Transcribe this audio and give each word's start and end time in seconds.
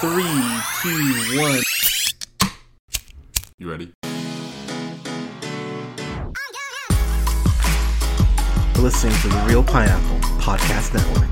Three, 0.00 0.22
two, 0.80 1.40
one. 1.40 1.60
You 3.58 3.68
ready? 3.68 3.92
Listening 8.78 9.16
to 9.22 9.28
the 9.28 9.44
Reel 9.48 9.64
Pineapple 9.64 10.20
Podcast 10.38 10.94
Network. 10.94 11.28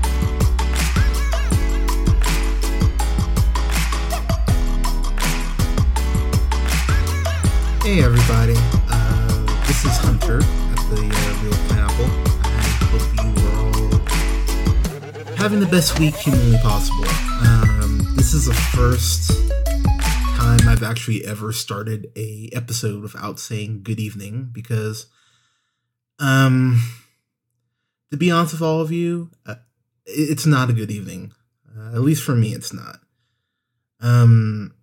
Hey 7.83 8.03
everybody, 8.03 8.55
uh, 8.89 9.61
this 9.65 9.85
is 9.85 9.95
Hunter 9.95 10.39
at 10.39 10.89
the 10.89 11.07
uh, 11.07 11.31
Reel 11.41 11.55
Pineapple. 11.69 12.09
I 12.43 12.55
hope 12.91 13.07
you 13.23 13.31
are 13.47 13.59
all 13.63 15.35
having 15.37 15.61
the 15.61 15.67
best 15.67 15.97
week 15.99 16.15
humanly 16.15 16.57
possible. 16.57 17.26
This 18.27 18.45
is 18.45 18.47
the 18.47 18.53
first 18.53 19.31
time 20.35 20.67
I've 20.67 20.83
actually 20.83 21.23
ever 21.23 21.53
started 21.53 22.11
a 22.17 22.49
episode 22.51 23.01
without 23.01 23.39
saying 23.39 23.83
good 23.83 24.01
evening 24.01 24.49
because, 24.51 25.05
um, 26.19 26.83
to 28.11 28.17
be 28.17 28.29
honest 28.29 28.51
with 28.51 28.61
all 28.61 28.81
of 28.81 28.91
you, 28.91 29.31
uh, 29.45 29.55
it's 30.05 30.45
not 30.45 30.69
a 30.69 30.73
good 30.73 30.91
evening. 30.91 31.31
Uh, 31.73 31.95
at 31.95 32.01
least 32.01 32.21
for 32.21 32.35
me, 32.35 32.53
it's 32.53 32.73
not. 32.73 32.99
Um, 34.01 34.75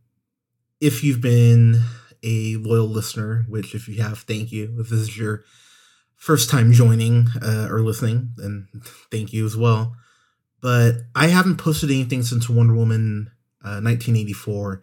if 0.81 1.05
you've 1.05 1.21
been 1.21 1.83
a 2.23 2.57
loyal 2.57 2.89
listener, 2.89 3.45
which 3.47 3.75
if 3.75 3.89
you 3.89 4.03
have, 4.03 4.21
thank 4.21 4.53
you. 4.53 4.75
If 4.81 4.89
this 4.89 5.01
is 5.01 5.19
your 5.19 5.45
first 6.17 6.49
time 6.49 6.73
joining 6.73 7.27
uh, 7.43 7.69
or 7.71 7.81
listening, 7.81 8.31
then 8.39 8.69
thank 9.11 9.35
you 9.35 9.45
as 9.45 9.55
well. 9.55 9.97
But 10.63 11.03
I 11.15 11.27
haven't 11.27 11.59
posted 11.59 11.91
anything 11.91 12.23
since 12.23 12.49
Wonder 12.49 12.75
Woman 12.75 13.33
uh, 13.65 13.81
1984. 13.81 14.83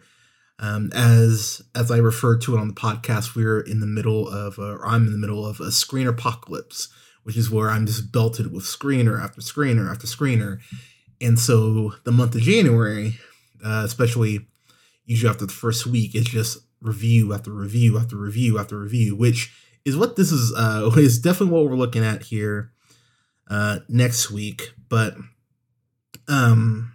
Um, 0.58 0.90
as 0.94 1.62
as 1.74 1.90
I 1.90 1.98
referred 1.98 2.40
to 2.42 2.56
it 2.56 2.60
on 2.60 2.68
the 2.68 2.74
podcast, 2.74 3.34
we're 3.34 3.60
in 3.60 3.80
the 3.80 3.86
middle 3.86 4.28
of, 4.28 4.58
uh, 4.58 4.76
or 4.76 4.86
I'm 4.86 5.06
in 5.06 5.12
the 5.12 5.18
middle 5.18 5.44
of 5.44 5.60
a 5.60 5.72
screen 5.72 6.06
apocalypse, 6.06 6.88
which 7.24 7.36
is 7.36 7.50
where 7.50 7.70
I'm 7.70 7.86
just 7.86 8.12
belted 8.12 8.52
with 8.52 8.64
screener 8.64 9.20
after 9.20 9.40
screener 9.40 9.90
after 9.90 10.06
screener. 10.06 10.60
And 11.20 11.38
so 11.38 11.94
the 12.04 12.12
month 12.12 12.34
of 12.34 12.42
January, 12.42 13.18
uh, 13.64 13.82
especially 13.84 14.46
usually 15.04 15.30
after 15.30 15.46
the 15.46 15.52
first 15.52 15.86
week, 15.86 16.14
it's 16.14 16.30
just 16.30 16.58
review 16.80 17.32
after 17.32 17.52
review 17.52 17.98
after 17.98 18.16
review 18.16 18.58
after 18.58 18.78
review, 18.78 19.16
which 19.16 19.52
is 19.84 19.96
what 19.96 20.16
this 20.16 20.32
is 20.32 20.52
uh 20.56 20.90
is 20.96 21.18
definitely 21.18 21.54
what 21.54 21.68
we're 21.68 21.76
looking 21.76 22.04
at 22.04 22.24
here 22.24 22.72
uh 23.48 23.78
next 23.88 24.30
week. 24.30 24.74
But 24.88 25.16
um 26.28 26.91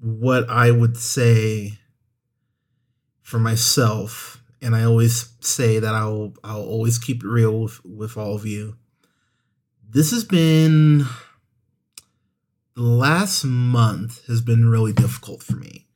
what 0.00 0.48
I 0.48 0.70
would 0.70 0.96
say 0.96 1.78
for 3.22 3.38
myself, 3.38 4.42
and 4.62 4.74
I 4.74 4.84
always 4.84 5.32
say 5.40 5.78
that 5.78 5.94
I'll 5.94 6.34
I'll 6.42 6.62
always 6.62 6.98
keep 6.98 7.22
it 7.22 7.28
real 7.28 7.60
with, 7.60 7.84
with 7.84 8.16
all 8.16 8.34
of 8.34 8.46
you. 8.46 8.76
This 9.88 10.10
has 10.10 10.24
been 10.24 11.06
the 12.74 12.82
last 12.82 13.44
month 13.44 14.26
has 14.26 14.40
been 14.40 14.68
really 14.68 14.92
difficult 14.92 15.42
for 15.42 15.56
me. 15.56 15.86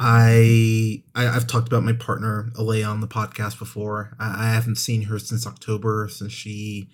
I, 0.00 1.02
I 1.14 1.28
I've 1.28 1.46
talked 1.46 1.68
about 1.68 1.82
my 1.82 1.92
partner 1.92 2.50
Alea 2.56 2.86
on 2.86 3.00
the 3.00 3.08
podcast 3.08 3.58
before. 3.58 4.16
I, 4.18 4.46
I 4.46 4.54
haven't 4.54 4.76
seen 4.76 5.02
her 5.02 5.18
since 5.18 5.46
October, 5.46 6.08
since 6.10 6.32
she 6.32 6.88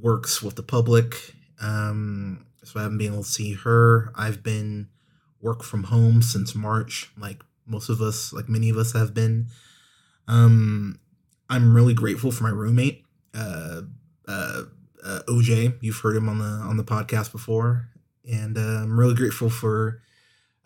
works 0.00 0.42
with 0.42 0.54
the 0.54 0.62
public. 0.62 1.34
Um, 1.60 2.46
so 2.62 2.78
I 2.78 2.84
haven't 2.84 2.98
been 2.98 3.12
able 3.12 3.24
to 3.24 3.28
see 3.28 3.54
her. 3.54 4.12
I've 4.14 4.42
been 4.42 4.88
work 5.40 5.62
from 5.62 5.84
home 5.84 6.22
since 6.22 6.54
March, 6.54 7.10
like 7.18 7.42
most 7.66 7.88
of 7.88 8.00
us, 8.00 8.32
like 8.32 8.48
many 8.48 8.68
of 8.68 8.76
us 8.76 8.92
have 8.92 9.14
been. 9.14 9.46
Um, 10.28 10.98
I'm 11.48 11.74
really 11.74 11.94
grateful 11.94 12.30
for 12.32 12.44
my 12.44 12.50
roommate, 12.50 13.04
uh, 13.34 13.82
uh, 14.26 14.62
uh, 15.04 15.20
OJ. 15.28 15.76
You've 15.80 15.98
heard 15.98 16.16
him 16.16 16.28
on 16.28 16.38
the 16.38 16.44
on 16.44 16.76
the 16.76 16.84
podcast 16.84 17.32
before, 17.32 17.88
and 18.28 18.58
uh, 18.58 18.82
I'm 18.82 18.98
really 18.98 19.14
grateful 19.14 19.50
for 19.50 20.00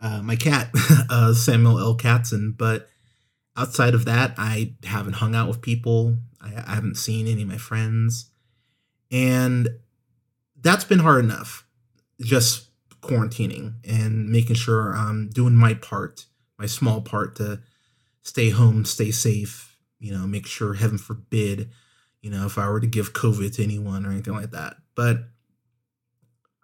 uh, 0.00 0.22
my 0.22 0.36
cat, 0.36 0.70
uh, 1.10 1.34
Samuel 1.34 1.78
L. 1.78 1.96
Katzen. 1.96 2.56
But 2.56 2.88
outside 3.56 3.94
of 3.94 4.06
that, 4.06 4.34
I 4.38 4.74
haven't 4.84 5.14
hung 5.14 5.34
out 5.34 5.48
with 5.48 5.60
people. 5.60 6.16
I, 6.40 6.54
I 6.66 6.74
haven't 6.74 6.96
seen 6.96 7.26
any 7.26 7.42
of 7.42 7.48
my 7.48 7.58
friends, 7.58 8.30
and 9.10 9.68
that's 10.58 10.84
been 10.84 11.00
hard 11.00 11.24
enough. 11.24 11.66
Just 12.20 12.69
quarantining 13.00 13.74
and 13.84 14.28
making 14.28 14.56
sure 14.56 14.92
I'm 14.94 15.28
doing 15.28 15.54
my 15.54 15.74
part, 15.74 16.26
my 16.58 16.66
small 16.66 17.00
part 17.00 17.36
to 17.36 17.60
stay 18.22 18.50
home, 18.50 18.84
stay 18.84 19.10
safe. 19.10 19.66
You 19.98 20.12
know, 20.12 20.26
make 20.26 20.46
sure, 20.46 20.74
heaven 20.74 20.96
forbid, 20.96 21.70
you 22.22 22.30
know, 22.30 22.46
if 22.46 22.56
I 22.56 22.68
were 22.70 22.80
to 22.80 22.86
give 22.86 23.12
COVID 23.12 23.54
to 23.56 23.62
anyone 23.62 24.06
or 24.06 24.10
anything 24.10 24.32
like 24.32 24.50
that. 24.52 24.76
But 24.94 25.24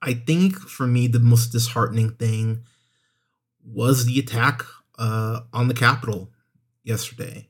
I 0.01 0.15
think 0.15 0.59
for 0.59 0.87
me, 0.87 1.07
the 1.07 1.19
most 1.19 1.49
disheartening 1.49 2.13
thing 2.13 2.63
was 3.63 4.07
the 4.07 4.19
attack 4.19 4.65
uh, 4.99 5.41
on 5.53 5.69
the 5.69 5.75
Capitol 5.75 6.33
yesterday. 6.83 7.49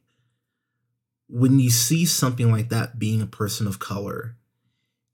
When 1.29 1.59
you 1.59 1.71
see 1.71 2.05
something 2.05 2.51
like 2.51 2.69
that 2.71 2.99
being 2.99 3.21
a 3.23 3.27
person 3.27 3.67
of 3.67 3.79
color 3.79 4.37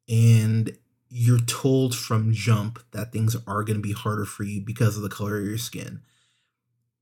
and 0.09 0.77
you're 1.15 1.41
told 1.41 1.95
from 1.95 2.33
jump 2.33 2.83
that 2.93 3.13
things 3.13 3.37
are 3.47 3.63
going 3.63 3.77
to 3.77 3.83
be 3.83 3.93
harder 3.93 4.25
for 4.25 4.45
you 4.45 4.63
because 4.63 4.97
of 4.97 5.03
the 5.03 5.11
color 5.11 5.37
of 5.37 5.45
your 5.45 5.59
skin. 5.59 6.01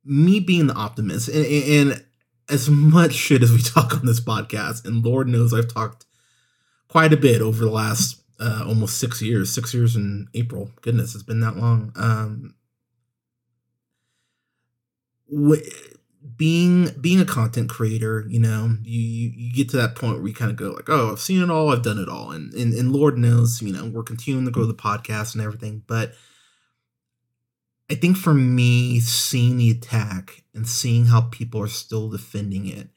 Me 0.05 0.41
being 0.41 0.67
the 0.67 0.75
optimist, 0.75 1.29
and, 1.29 1.47
and 1.47 2.05
as 2.49 2.69
much 2.69 3.13
shit 3.13 3.41
as 3.41 3.53
we 3.53 3.63
talk 3.63 3.95
on 3.95 4.07
this 4.07 4.19
podcast, 4.19 4.85
and 4.85 5.05
Lord 5.05 5.29
knows 5.29 5.55
I've 5.55 5.73
talked 5.73 6.07
quite 6.89 7.13
a 7.13 7.17
bit 7.17 7.41
over 7.41 7.65
the 7.65 7.71
last 7.71 8.21
uh, 8.41 8.65
almost 8.67 8.99
six 8.99 9.23
years, 9.23 9.55
six 9.55 9.73
years 9.73 9.95
in 9.95 10.27
April. 10.35 10.73
Goodness, 10.81 11.15
it's 11.15 11.23
been 11.23 11.41
that 11.41 11.57
long. 11.57 11.93
Um, 11.95 12.55
wh- 15.33 15.99
being 16.37 16.91
being 17.01 17.21
a 17.21 17.25
content 17.25 17.71
creator, 17.71 18.25
you 18.29 18.41
know, 18.41 18.77
you, 18.83 19.01
you 19.35 19.53
get 19.53 19.69
to 19.71 19.77
that 19.79 19.95
point 19.95 20.19
where 20.19 20.29
you 20.29 20.35
kind 20.35 20.51
of 20.51 20.57
go 20.57 20.71
like, 20.71 20.89
oh, 20.89 21.13
I've 21.13 21.21
seen 21.21 21.43
it 21.43 21.51
all, 21.51 21.71
I've 21.71 21.83
done 21.83 21.99
it 21.99 22.09
all, 22.09 22.31
and 22.31 22.53
and, 22.55 22.73
and 22.75 22.93
Lord 22.93 23.19
knows, 23.19 23.63
you 23.63 23.73
know, 23.73 23.87
we're 23.87 24.03
continuing 24.03 24.45
to 24.45 24.51
grow 24.51 24.67
the 24.67 24.75
podcast 24.75 25.35
and 25.35 25.43
everything, 25.43 25.83
but 25.87 26.13
I 27.91 27.95
think 27.95 28.17
for 28.17 28.33
me, 28.33 29.01
seeing 29.01 29.57
the 29.57 29.71
attack 29.71 30.45
and 30.55 30.69
seeing 30.69 31.07
how 31.07 31.23
people 31.23 31.61
are 31.61 31.69
still 31.69 32.09
defending 32.09 32.69
it, 32.69 32.89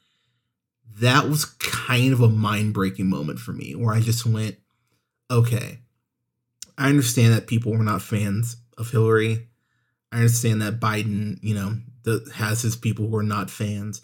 that 1.00 1.28
was 1.28 1.46
kind 1.46 2.14
of 2.14 2.22
a 2.22 2.30
mind 2.30 2.76
breaking 2.76 3.10
moment 3.10 3.40
for 3.40 3.54
me 3.54 3.74
where 3.74 3.96
I 3.96 4.02
just 4.02 4.24
went, 4.26 4.58
okay, 5.32 5.80
I 6.78 6.90
understand 6.90 7.34
that 7.34 7.48
people 7.48 7.72
were 7.72 7.84
not 7.84 8.04
fans 8.04 8.58
of 8.78 8.92
Hillary. 8.92 9.48
I 10.12 10.18
understand 10.18 10.62
that 10.62 10.80
Biden, 10.80 11.40
you 11.42 11.56
know, 11.56 11.78
the, 12.04 12.30
has 12.36 12.62
his 12.62 12.76
people 12.76 13.08
who 13.08 13.16
are 13.16 13.24
not 13.24 13.50
fans. 13.50 14.02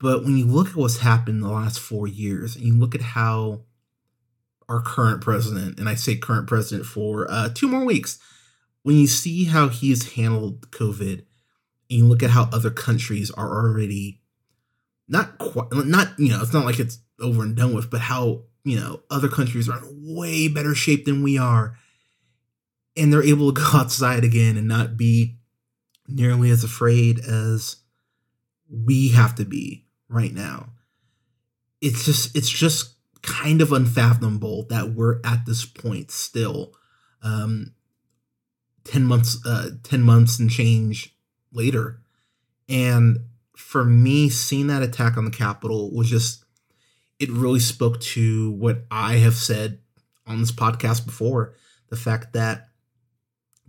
But 0.00 0.24
when 0.24 0.36
you 0.36 0.46
look 0.46 0.68
at 0.68 0.76
what's 0.76 0.98
happened 0.98 1.38
in 1.38 1.42
the 1.42 1.52
last 1.52 1.80
four 1.80 2.06
years, 2.06 2.54
and 2.54 2.64
you 2.64 2.74
look 2.74 2.94
at 2.94 3.00
how 3.00 3.62
our 4.68 4.80
current 4.80 5.22
president, 5.22 5.78
and 5.78 5.88
I 5.88 5.94
say 5.94 6.16
current 6.16 6.46
president 6.46 6.86
for 6.86 7.26
uh, 7.30 7.48
two 7.52 7.68
more 7.68 7.84
weeks, 7.84 8.18
when 8.82 8.96
you 8.96 9.06
see 9.06 9.44
how 9.44 9.68
he 9.68 9.90
has 9.90 10.12
handled 10.14 10.70
COVID, 10.70 11.24
and 11.90 11.98
you 11.98 12.04
look 12.04 12.22
at 12.22 12.30
how 12.30 12.48
other 12.52 12.70
countries 12.70 13.30
are 13.30 13.48
already 13.48 14.20
not 15.08 15.38
quite, 15.38 15.72
not, 15.72 16.18
you 16.18 16.30
know, 16.30 16.42
it's 16.42 16.52
not 16.52 16.66
like 16.66 16.78
it's 16.78 16.98
over 17.20 17.42
and 17.42 17.56
done 17.56 17.74
with, 17.74 17.90
but 17.90 18.00
how, 18.00 18.42
you 18.64 18.78
know, 18.78 19.00
other 19.10 19.28
countries 19.28 19.68
are 19.68 19.78
in 19.78 20.14
way 20.14 20.48
better 20.48 20.74
shape 20.74 21.06
than 21.06 21.22
we 21.22 21.38
are. 21.38 21.76
And 22.96 23.12
they're 23.12 23.22
able 23.22 23.52
to 23.52 23.60
go 23.60 23.66
outside 23.78 24.22
again 24.22 24.56
and 24.56 24.68
not 24.68 24.96
be 24.96 25.37
nearly 26.08 26.50
as 26.50 26.64
afraid 26.64 27.20
as 27.20 27.76
we 28.68 29.08
have 29.10 29.34
to 29.36 29.44
be 29.44 29.84
right 30.08 30.32
now. 30.32 30.70
It's 31.80 32.04
just 32.04 32.34
it's 32.36 32.48
just 32.48 32.94
kind 33.22 33.60
of 33.60 33.72
unfathomable 33.72 34.66
that 34.70 34.94
we're 34.94 35.20
at 35.24 35.46
this 35.46 35.64
point 35.64 36.10
still. 36.10 36.74
Um 37.22 37.74
10 38.84 39.04
months 39.04 39.38
uh 39.46 39.70
10 39.82 40.02
months 40.02 40.38
and 40.38 40.50
change 40.50 41.14
later. 41.52 42.00
And 42.68 43.18
for 43.56 43.84
me 43.84 44.28
seeing 44.28 44.68
that 44.68 44.82
attack 44.82 45.16
on 45.16 45.24
the 45.24 45.30
Capitol 45.30 45.94
was 45.94 46.08
just 46.08 46.44
it 47.18 47.30
really 47.30 47.60
spoke 47.60 48.00
to 48.00 48.52
what 48.52 48.84
I 48.90 49.16
have 49.16 49.34
said 49.34 49.80
on 50.26 50.40
this 50.40 50.52
podcast 50.52 51.04
before, 51.04 51.54
the 51.88 51.96
fact 51.96 52.32
that 52.34 52.68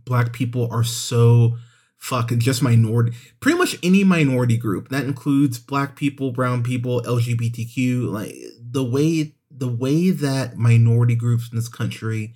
black 0.05 0.33
people 0.33 0.69
are 0.71 0.83
so 0.83 1.57
fucking 1.99 2.39
just 2.39 2.63
minority 2.63 3.15
pretty 3.39 3.57
much 3.57 3.77
any 3.83 4.03
minority 4.03 4.57
group 4.57 4.89
that 4.89 5.03
includes 5.03 5.59
black 5.59 5.95
people 5.95 6.31
brown 6.31 6.63
people 6.63 7.01
lgbtq 7.01 8.09
like 8.09 8.33
the 8.59 8.83
way 8.83 9.35
the 9.51 9.67
way 9.67 10.09
that 10.09 10.57
minority 10.57 11.15
groups 11.15 11.49
in 11.51 11.57
this 11.57 11.67
country 11.67 12.33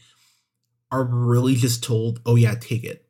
are 0.93 1.03
really 1.03 1.55
just 1.55 1.83
told 1.83 2.21
oh 2.25 2.35
yeah 2.35 2.53
take 2.53 2.83
it. 2.83 3.07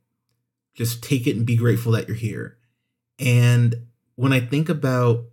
Just 0.73 1.03
take 1.03 1.27
it 1.27 1.35
and 1.35 1.45
be 1.45 1.55
grateful 1.55 1.91
that 1.91 2.07
you're 2.07 2.17
here. 2.17 2.57
And 3.19 3.75
when 4.15 4.33
I 4.33 4.39
think 4.39 4.69
about 4.69 5.25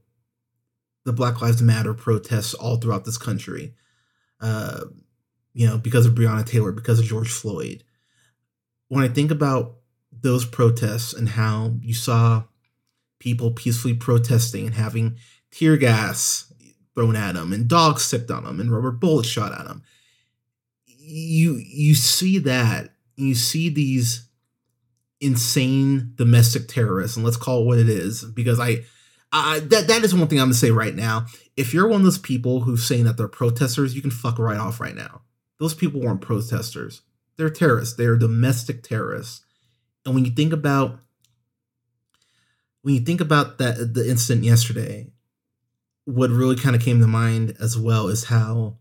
the 1.04 1.14
Black 1.14 1.40
Lives 1.40 1.62
Matter 1.62 1.94
protests 1.94 2.52
all 2.52 2.76
throughout 2.76 3.06
this 3.06 3.16
country, 3.16 3.74
uh, 4.40 4.82
you 5.54 5.66
know, 5.66 5.78
because 5.78 6.04
of 6.04 6.14
Breonna 6.14 6.44
Taylor, 6.44 6.72
because 6.72 6.98
of 6.98 7.06
George 7.06 7.30
Floyd, 7.30 7.84
when 8.88 9.02
I 9.02 9.08
think 9.08 9.30
about 9.30 9.76
those 10.12 10.44
protests 10.44 11.12
and 11.12 11.30
how 11.30 11.74
you 11.80 11.94
saw 11.94 12.44
people 13.18 13.50
peacefully 13.50 13.94
protesting 13.94 14.66
and 14.66 14.74
having 14.74 15.16
tear 15.50 15.76
gas 15.76 16.52
thrown 16.94 17.16
at 17.16 17.34
them 17.34 17.52
and 17.52 17.68
dogs 17.68 18.04
sipped 18.04 18.30
on 18.30 18.44
them 18.44 18.60
and 18.60 18.72
rubber 18.72 18.90
bullets 18.90 19.28
shot 19.28 19.52
at 19.52 19.66
them, 19.66 19.82
you 20.86 21.54
you 21.54 21.94
see 21.94 22.38
that 22.38 22.90
you 23.16 23.34
see 23.34 23.68
these 23.68 24.28
insane 25.20 26.12
domestic 26.14 26.66
terrorists, 26.66 27.16
and 27.16 27.24
let's 27.24 27.36
call 27.36 27.62
it 27.62 27.66
what 27.66 27.78
it 27.78 27.88
is, 27.88 28.24
because 28.24 28.58
I, 28.58 28.78
I 29.32 29.60
that 29.60 29.86
that 29.88 30.04
is 30.04 30.14
one 30.14 30.28
thing 30.28 30.40
I'm 30.40 30.46
gonna 30.46 30.54
say 30.54 30.70
right 30.70 30.94
now. 30.94 31.26
If 31.56 31.74
you're 31.74 31.88
one 31.88 32.00
of 32.00 32.04
those 32.04 32.18
people 32.18 32.60
who's 32.60 32.86
saying 32.86 33.04
that 33.04 33.16
they're 33.16 33.28
protesters, 33.28 33.94
you 33.94 34.02
can 34.02 34.10
fuck 34.10 34.38
right 34.38 34.58
off 34.58 34.80
right 34.80 34.94
now. 34.94 35.22
Those 35.58 35.74
people 35.74 36.00
weren't 36.00 36.22
protesters. 36.22 37.02
They're 37.36 37.50
terrorists. 37.50 37.96
They're 37.96 38.16
domestic 38.16 38.82
terrorists. 38.82 39.42
And 40.04 40.14
when 40.14 40.24
you 40.24 40.30
think 40.30 40.52
about 40.52 40.98
when 42.82 42.94
you 42.94 43.00
think 43.00 43.20
about 43.20 43.58
that 43.58 43.94
the 43.94 44.08
incident 44.08 44.44
yesterday, 44.44 45.12
what 46.04 46.30
really 46.30 46.56
kind 46.56 46.74
of 46.74 46.82
came 46.82 47.00
to 47.00 47.06
mind 47.06 47.56
as 47.60 47.78
well 47.78 48.08
is 48.08 48.24
how 48.24 48.78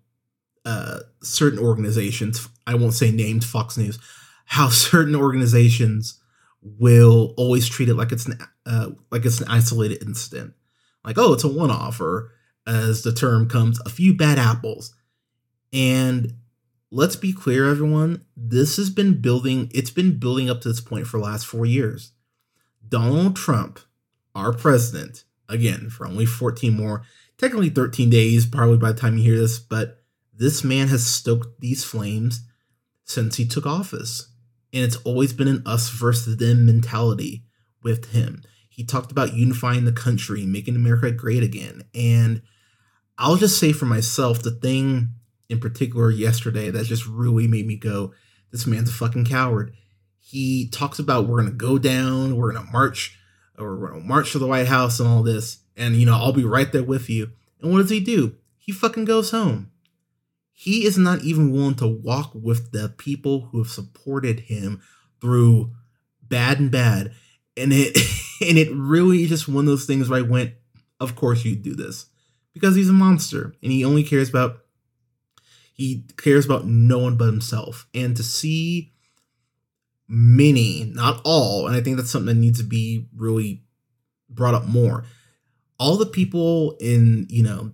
uh, 0.66 1.00
certain 1.22 1.60
organizations, 1.60 2.48
I 2.66 2.76
won't 2.76 2.94
say 2.94 3.12
named 3.12 3.44
Fox 3.44 3.78
News, 3.78 4.00
how 4.46 4.70
certain 4.70 5.16
organizations 5.16 6.20
will 6.62 7.34
always 7.38 7.70
treat 7.70 7.90
it 7.90 7.96
like 7.96 8.12
it's 8.12 8.26
an 8.26 8.40
uh, 8.66 8.90
like 9.12 9.26
it's 9.26 9.42
an 9.42 9.48
isolated 9.50 10.04
incident, 10.04 10.54
like 11.04 11.18
oh 11.18 11.34
it's 11.34 11.44
a 11.44 11.48
one 11.48 11.72
off, 11.72 12.00
or 12.00 12.32
as 12.68 13.04
the 13.04 13.14
term 13.14 13.50
comes, 13.50 13.80
a 13.82 13.90
few 13.90 14.16
bad 14.16 14.38
apples. 14.38 14.94
And 15.72 16.34
let's 16.92 17.16
be 17.16 17.34
clear, 17.34 17.70
everyone, 17.70 18.26
this 18.36 18.78
has 18.78 18.90
been 18.90 19.22
building. 19.22 19.70
It's 19.74 19.92
been 19.92 20.18
building 20.18 20.50
up 20.50 20.62
to 20.62 20.70
this 20.70 20.82
point 20.82 21.08
for 21.08 21.18
the 21.18 21.24
last 21.24 21.46
four 21.46 21.66
years. 21.66 22.14
Donald 22.88 23.36
Trump, 23.36 23.80
our 24.34 24.54
president, 24.54 25.24
again 25.48 25.90
for 25.90 26.06
only 26.06 26.26
14 26.26 26.76
more, 26.76 27.04
technically 27.38 27.70
13 27.70 28.10
days, 28.10 28.46
probably 28.46 28.78
by 28.78 28.92
the 28.92 29.00
time 29.00 29.18
you 29.18 29.24
hear 29.24 29.38
this, 29.38 29.60
but 29.60 30.04
this 30.34 30.64
man 30.64 30.88
has 30.88 31.06
stoked 31.06 31.60
these 31.60 31.84
flames 31.84 32.42
since 33.04 33.36
he 33.36 33.46
took 33.46 33.66
office. 33.66 34.32
And 34.72 34.84
it's 34.84 34.98
always 34.98 35.34
been 35.34 35.48
an 35.48 35.64
us 35.66 35.90
versus 35.90 36.38
them 36.38 36.66
mentality 36.66 37.44
with 37.84 38.12
him. 38.12 38.44
He 38.70 38.84
talked 38.84 39.12
about 39.12 39.34
unifying 39.34 39.86
the 39.86 39.92
country, 39.92 40.46
making 40.46 40.76
America 40.76 41.12
great 41.12 41.44
again. 41.44 41.84
And 41.94 42.44
I'll 43.18 43.36
just 43.36 43.60
say 43.60 43.74
for 43.74 43.86
myself, 43.86 44.42
the 44.42 44.52
thing 44.52 45.10
in 45.50 45.60
particular 45.60 46.12
yesterday 46.12 46.70
that 46.70 46.86
just 46.86 47.06
really 47.08 47.48
made 47.48 47.66
me 47.66 47.76
go, 47.76 48.14
this 48.52 48.68
man's 48.68 48.90
a 48.90 48.94
fucking 48.94 49.26
coward. 49.26 49.74
He 50.20 50.70
talks 50.70 51.00
about 51.00 51.28
we're 51.28 51.42
gonna 51.42 51.52
go 51.52 51.78
down, 51.78 52.38
we're 52.38 52.54
gonna 52.54 52.70
march, 52.72 53.18
or 53.58 53.78
we're 53.78 53.92
gonna 53.92 54.04
march 54.04 54.32
to 54.32 54.40
the 54.40 54.48
White 54.48 54.68
House 54.68 55.00
and 55.00 55.10
all 55.10 55.24
this, 55.24 55.60
and 55.76 55.96
you 55.96 56.06
know, 56.06 56.16
I'll 56.16 56.34
be 56.34 56.46
right 56.46 56.72
there 56.72 56.84
with 56.84 57.10
you. 57.10 57.32
And 57.62 57.72
what 57.72 57.80
does 57.80 57.90
he 57.90 58.00
do? 58.00 58.36
He 58.58 58.72
fucking 58.72 59.06
goes 59.06 59.32
home 59.32 59.72
he 60.62 60.86
is 60.86 60.98
not 60.98 61.22
even 61.22 61.54
willing 61.54 61.76
to 61.76 61.88
walk 61.88 62.32
with 62.36 62.74
the 62.74 62.90
people 62.90 63.48
who 63.50 63.60
have 63.60 63.72
supported 63.72 64.42
him 64.42 64.82
through 65.22 65.72
bad 66.22 66.60
and 66.60 66.70
bad. 66.70 67.14
And 67.56 67.72
it 67.72 67.96
and 68.42 68.58
it 68.58 68.70
really 68.74 69.24
is 69.24 69.30
just 69.30 69.48
one 69.48 69.64
of 69.64 69.68
those 69.68 69.86
things 69.86 70.10
where 70.10 70.20
I 70.20 70.22
went, 70.22 70.56
of 71.00 71.16
course 71.16 71.46
you 71.46 71.56
do 71.56 71.76
this. 71.76 72.08
Because 72.54 72.76
he's 72.76 72.90
a 72.90 72.94
monster 72.94 73.56
and 73.64 73.72
he 73.72 73.86
only 73.86 74.04
cares 74.04 74.28
about 74.28 74.58
he 75.80 76.04
cares 76.18 76.46
about 76.46 76.68
no 76.68 77.00
one 77.00 77.16
but 77.16 77.28
himself. 77.28 77.88
And 77.94 78.16
to 78.18 78.24
see 78.24 78.92
many, 80.10 80.92
not 80.94 81.22
all, 81.24 81.68
and 81.68 81.76
I 81.76 81.80
think 81.80 81.96
that's 81.96 82.12
something 82.12 82.36
that 82.36 82.42
needs 82.42 82.60
to 82.60 82.66
be 82.66 83.08
really 83.16 83.64
brought 84.30 84.56
up 84.56 84.66
more. 84.66 85.06
All 85.80 85.96
the 85.96 86.06
people 86.06 86.76
in, 86.82 87.28
you 87.30 87.44
know, 87.44 87.72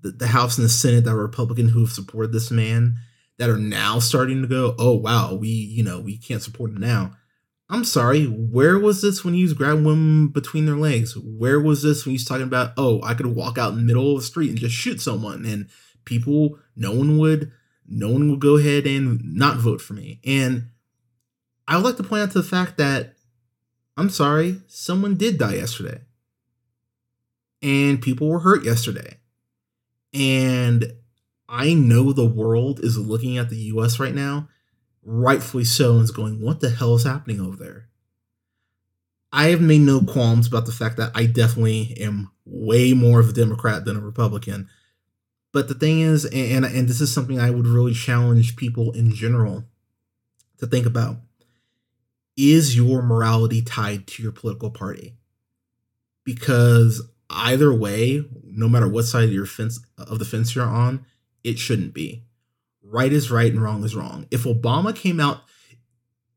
the, 0.00 0.12
the 0.12 0.28
House 0.28 0.58
and 0.58 0.64
the 0.64 0.68
Senate 0.68 1.02
that 1.04 1.10
are 1.10 1.16
Republican 1.16 1.68
who 1.68 1.80
have 1.80 1.90
supported 1.90 2.30
this 2.32 2.52
man 2.52 2.98
that 3.38 3.50
are 3.50 3.58
now 3.58 3.98
starting 3.98 4.42
to 4.42 4.48
go, 4.48 4.76
oh 4.78 4.94
wow, 4.94 5.34
we 5.34 5.48
you 5.48 5.82
know 5.82 5.98
we 5.98 6.16
can't 6.16 6.42
support 6.42 6.70
him 6.70 6.76
now. 6.76 7.16
I'm 7.68 7.84
sorry, 7.84 8.26
where 8.26 8.78
was 8.78 9.02
this 9.02 9.24
when 9.24 9.34
he 9.34 9.42
was 9.42 9.54
grabbing 9.54 9.82
women 9.82 10.28
between 10.28 10.66
their 10.66 10.76
legs? 10.76 11.16
Where 11.16 11.60
was 11.60 11.82
this 11.82 12.04
when 12.04 12.12
he's 12.12 12.24
talking 12.24 12.46
about, 12.46 12.72
oh, 12.76 13.00
I 13.02 13.14
could 13.14 13.26
walk 13.26 13.58
out 13.58 13.72
in 13.72 13.78
the 13.78 13.84
middle 13.84 14.12
of 14.12 14.20
the 14.20 14.26
street 14.26 14.50
and 14.50 14.58
just 14.58 14.74
shoot 14.74 15.00
someone 15.00 15.44
and 15.44 15.68
people, 16.04 16.58
no 16.76 16.92
one 16.92 17.18
would, 17.18 17.52
no 17.86 18.08
one 18.10 18.30
would 18.30 18.40
go 18.40 18.56
ahead 18.56 18.86
and 18.86 19.20
not 19.34 19.58
vote 19.58 19.80
for 19.80 19.94
me. 19.94 20.20
And 20.24 20.70
I 21.66 21.76
would 21.76 21.84
like 21.84 21.96
to 21.96 22.02
point 22.02 22.22
out 22.22 22.32
to 22.32 22.42
the 22.42 22.48
fact 22.48 22.78
that 22.78 23.14
I'm 23.96 24.10
sorry, 24.10 24.60
someone 24.66 25.16
did 25.16 25.38
die 25.38 25.56
yesterday. 25.56 26.00
And 27.62 28.00
people 28.00 28.28
were 28.28 28.40
hurt 28.40 28.64
yesterday. 28.64 29.18
And 30.14 30.94
I 31.48 31.74
know 31.74 32.12
the 32.12 32.24
world 32.24 32.80
is 32.80 32.96
looking 32.96 33.36
at 33.36 33.50
the 33.50 33.56
US 33.56 33.98
right 34.00 34.14
now, 34.14 34.48
rightfully 35.02 35.64
so, 35.64 35.94
and 35.94 36.02
is 36.02 36.10
going, 36.10 36.40
what 36.40 36.60
the 36.60 36.70
hell 36.70 36.94
is 36.94 37.04
happening 37.04 37.40
over 37.40 37.56
there? 37.56 37.88
I 39.32 39.48
have 39.48 39.60
made 39.60 39.82
no 39.82 40.00
qualms 40.00 40.46
about 40.46 40.66
the 40.66 40.72
fact 40.72 40.96
that 40.96 41.12
I 41.14 41.26
definitely 41.26 41.96
am 42.00 42.30
way 42.44 42.94
more 42.94 43.20
of 43.20 43.28
a 43.28 43.32
Democrat 43.32 43.84
than 43.84 43.96
a 43.96 44.00
Republican. 44.00 44.68
But 45.52 45.68
the 45.68 45.74
thing 45.74 46.00
is, 46.00 46.24
and 46.26 46.64
and 46.64 46.88
this 46.88 47.00
is 47.00 47.12
something 47.12 47.40
I 47.40 47.50
would 47.50 47.66
really 47.66 47.94
challenge 47.94 48.56
people 48.56 48.92
in 48.92 49.12
general 49.12 49.64
to 50.58 50.66
think 50.66 50.86
about. 50.86 51.16
Is 52.36 52.76
your 52.76 53.02
morality 53.02 53.60
tied 53.60 54.06
to 54.08 54.22
your 54.22 54.32
political 54.32 54.70
party? 54.70 55.16
Because 56.24 57.02
either 57.28 57.74
way, 57.74 58.24
no 58.44 58.68
matter 58.68 58.88
what 58.88 59.04
side 59.04 59.24
of 59.24 59.32
your 59.32 59.46
fence 59.46 59.80
of 59.98 60.18
the 60.18 60.24
fence 60.24 60.54
you're 60.54 60.64
on, 60.64 61.04
it 61.42 61.58
shouldn't 61.58 61.94
be. 61.94 62.22
Right 62.82 63.12
is 63.12 63.30
right 63.30 63.52
and 63.52 63.62
wrong 63.62 63.84
is 63.84 63.96
wrong. 63.96 64.26
If 64.30 64.44
Obama 64.44 64.94
came 64.94 65.20
out, 65.20 65.42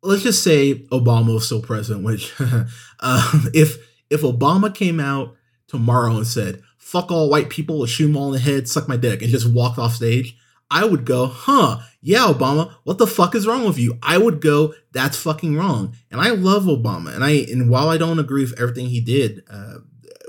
let's 0.01 0.23
just 0.23 0.43
say 0.43 0.75
Obama 0.91 1.33
was 1.33 1.45
still 1.45 1.61
president, 1.61 2.03
which 2.03 2.33
uh, 2.39 2.65
if 3.53 3.77
if 4.09 4.21
Obama 4.21 4.73
came 4.73 4.99
out 4.99 5.35
tomorrow 5.73 6.15
and 6.15 6.27
said, 6.27 6.61
fuck 6.77 7.11
all 7.11 7.29
white 7.29 7.49
people, 7.49 7.85
shoot 7.85 8.07
them 8.07 8.15
all 8.15 8.27
in 8.27 8.33
the 8.33 8.39
head, 8.39 8.69
suck 8.69 8.87
my 8.87 8.95
dick, 8.95 9.21
and 9.21 9.31
just 9.31 9.51
walked 9.51 9.79
off 9.79 9.95
stage, 9.95 10.37
I 10.69 10.85
would 10.85 11.05
go, 11.05 11.25
huh, 11.25 11.79
yeah, 12.01 12.31
Obama, 12.31 12.73
what 12.83 12.99
the 12.99 13.07
fuck 13.07 13.35
is 13.35 13.47
wrong 13.47 13.65
with 13.65 13.77
you? 13.77 13.97
I 14.01 14.17
would 14.17 14.41
go, 14.41 14.73
that's 14.91 15.17
fucking 15.17 15.57
wrong. 15.57 15.95
And 16.11 16.21
I 16.21 16.29
love 16.29 16.63
Obama. 16.63 17.13
And 17.13 17.23
I 17.23 17.45
and 17.51 17.69
while 17.69 17.89
I 17.89 17.97
don't 17.97 18.19
agree 18.19 18.43
with 18.43 18.59
everything 18.59 18.87
he 18.87 19.01
did, 19.01 19.43
uh, 19.49 19.79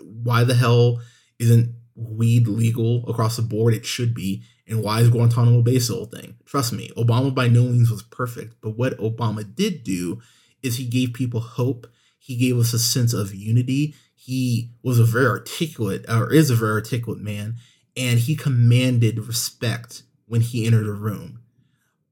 why 0.02 0.44
the 0.44 0.54
hell 0.54 1.00
isn't 1.38 1.74
weed 1.94 2.48
legal 2.48 3.08
across 3.08 3.36
the 3.36 3.42
board? 3.42 3.74
It 3.74 3.86
should 3.86 4.14
be. 4.14 4.42
And 4.66 4.82
why 4.82 5.00
is 5.00 5.10
Guantanamo 5.10 5.62
Bay 5.62 5.78
still 5.78 6.04
a 6.04 6.06
thing? 6.06 6.36
Trust 6.46 6.72
me, 6.72 6.90
Obama 6.96 7.34
by 7.34 7.48
no 7.48 7.64
means 7.64 7.90
was 7.90 8.02
perfect. 8.02 8.56
But 8.60 8.76
what 8.76 8.98
Obama 8.98 9.44
did 9.54 9.82
do 9.82 10.20
is 10.62 10.76
he 10.76 10.86
gave 10.86 11.12
people 11.12 11.40
hope. 11.40 11.86
He 12.25 12.37
gave 12.37 12.57
us 12.57 12.73
a 12.73 12.78
sense 12.78 13.12
of 13.12 13.35
unity. 13.35 13.95
He 14.14 14.71
was 14.83 14.99
a 14.99 15.04
very 15.04 15.26
articulate, 15.26 16.07
or 16.09 16.33
is 16.33 16.49
a 16.49 16.54
very 16.54 16.73
articulate 16.73 17.21
man, 17.21 17.57
and 17.99 18.19
he 18.19 18.35
commanded 18.35 19.19
respect 19.19 20.04
when 20.25 20.40
he 20.40 20.64
entered 20.64 20.87
a 20.87 20.93
room. 20.93 21.40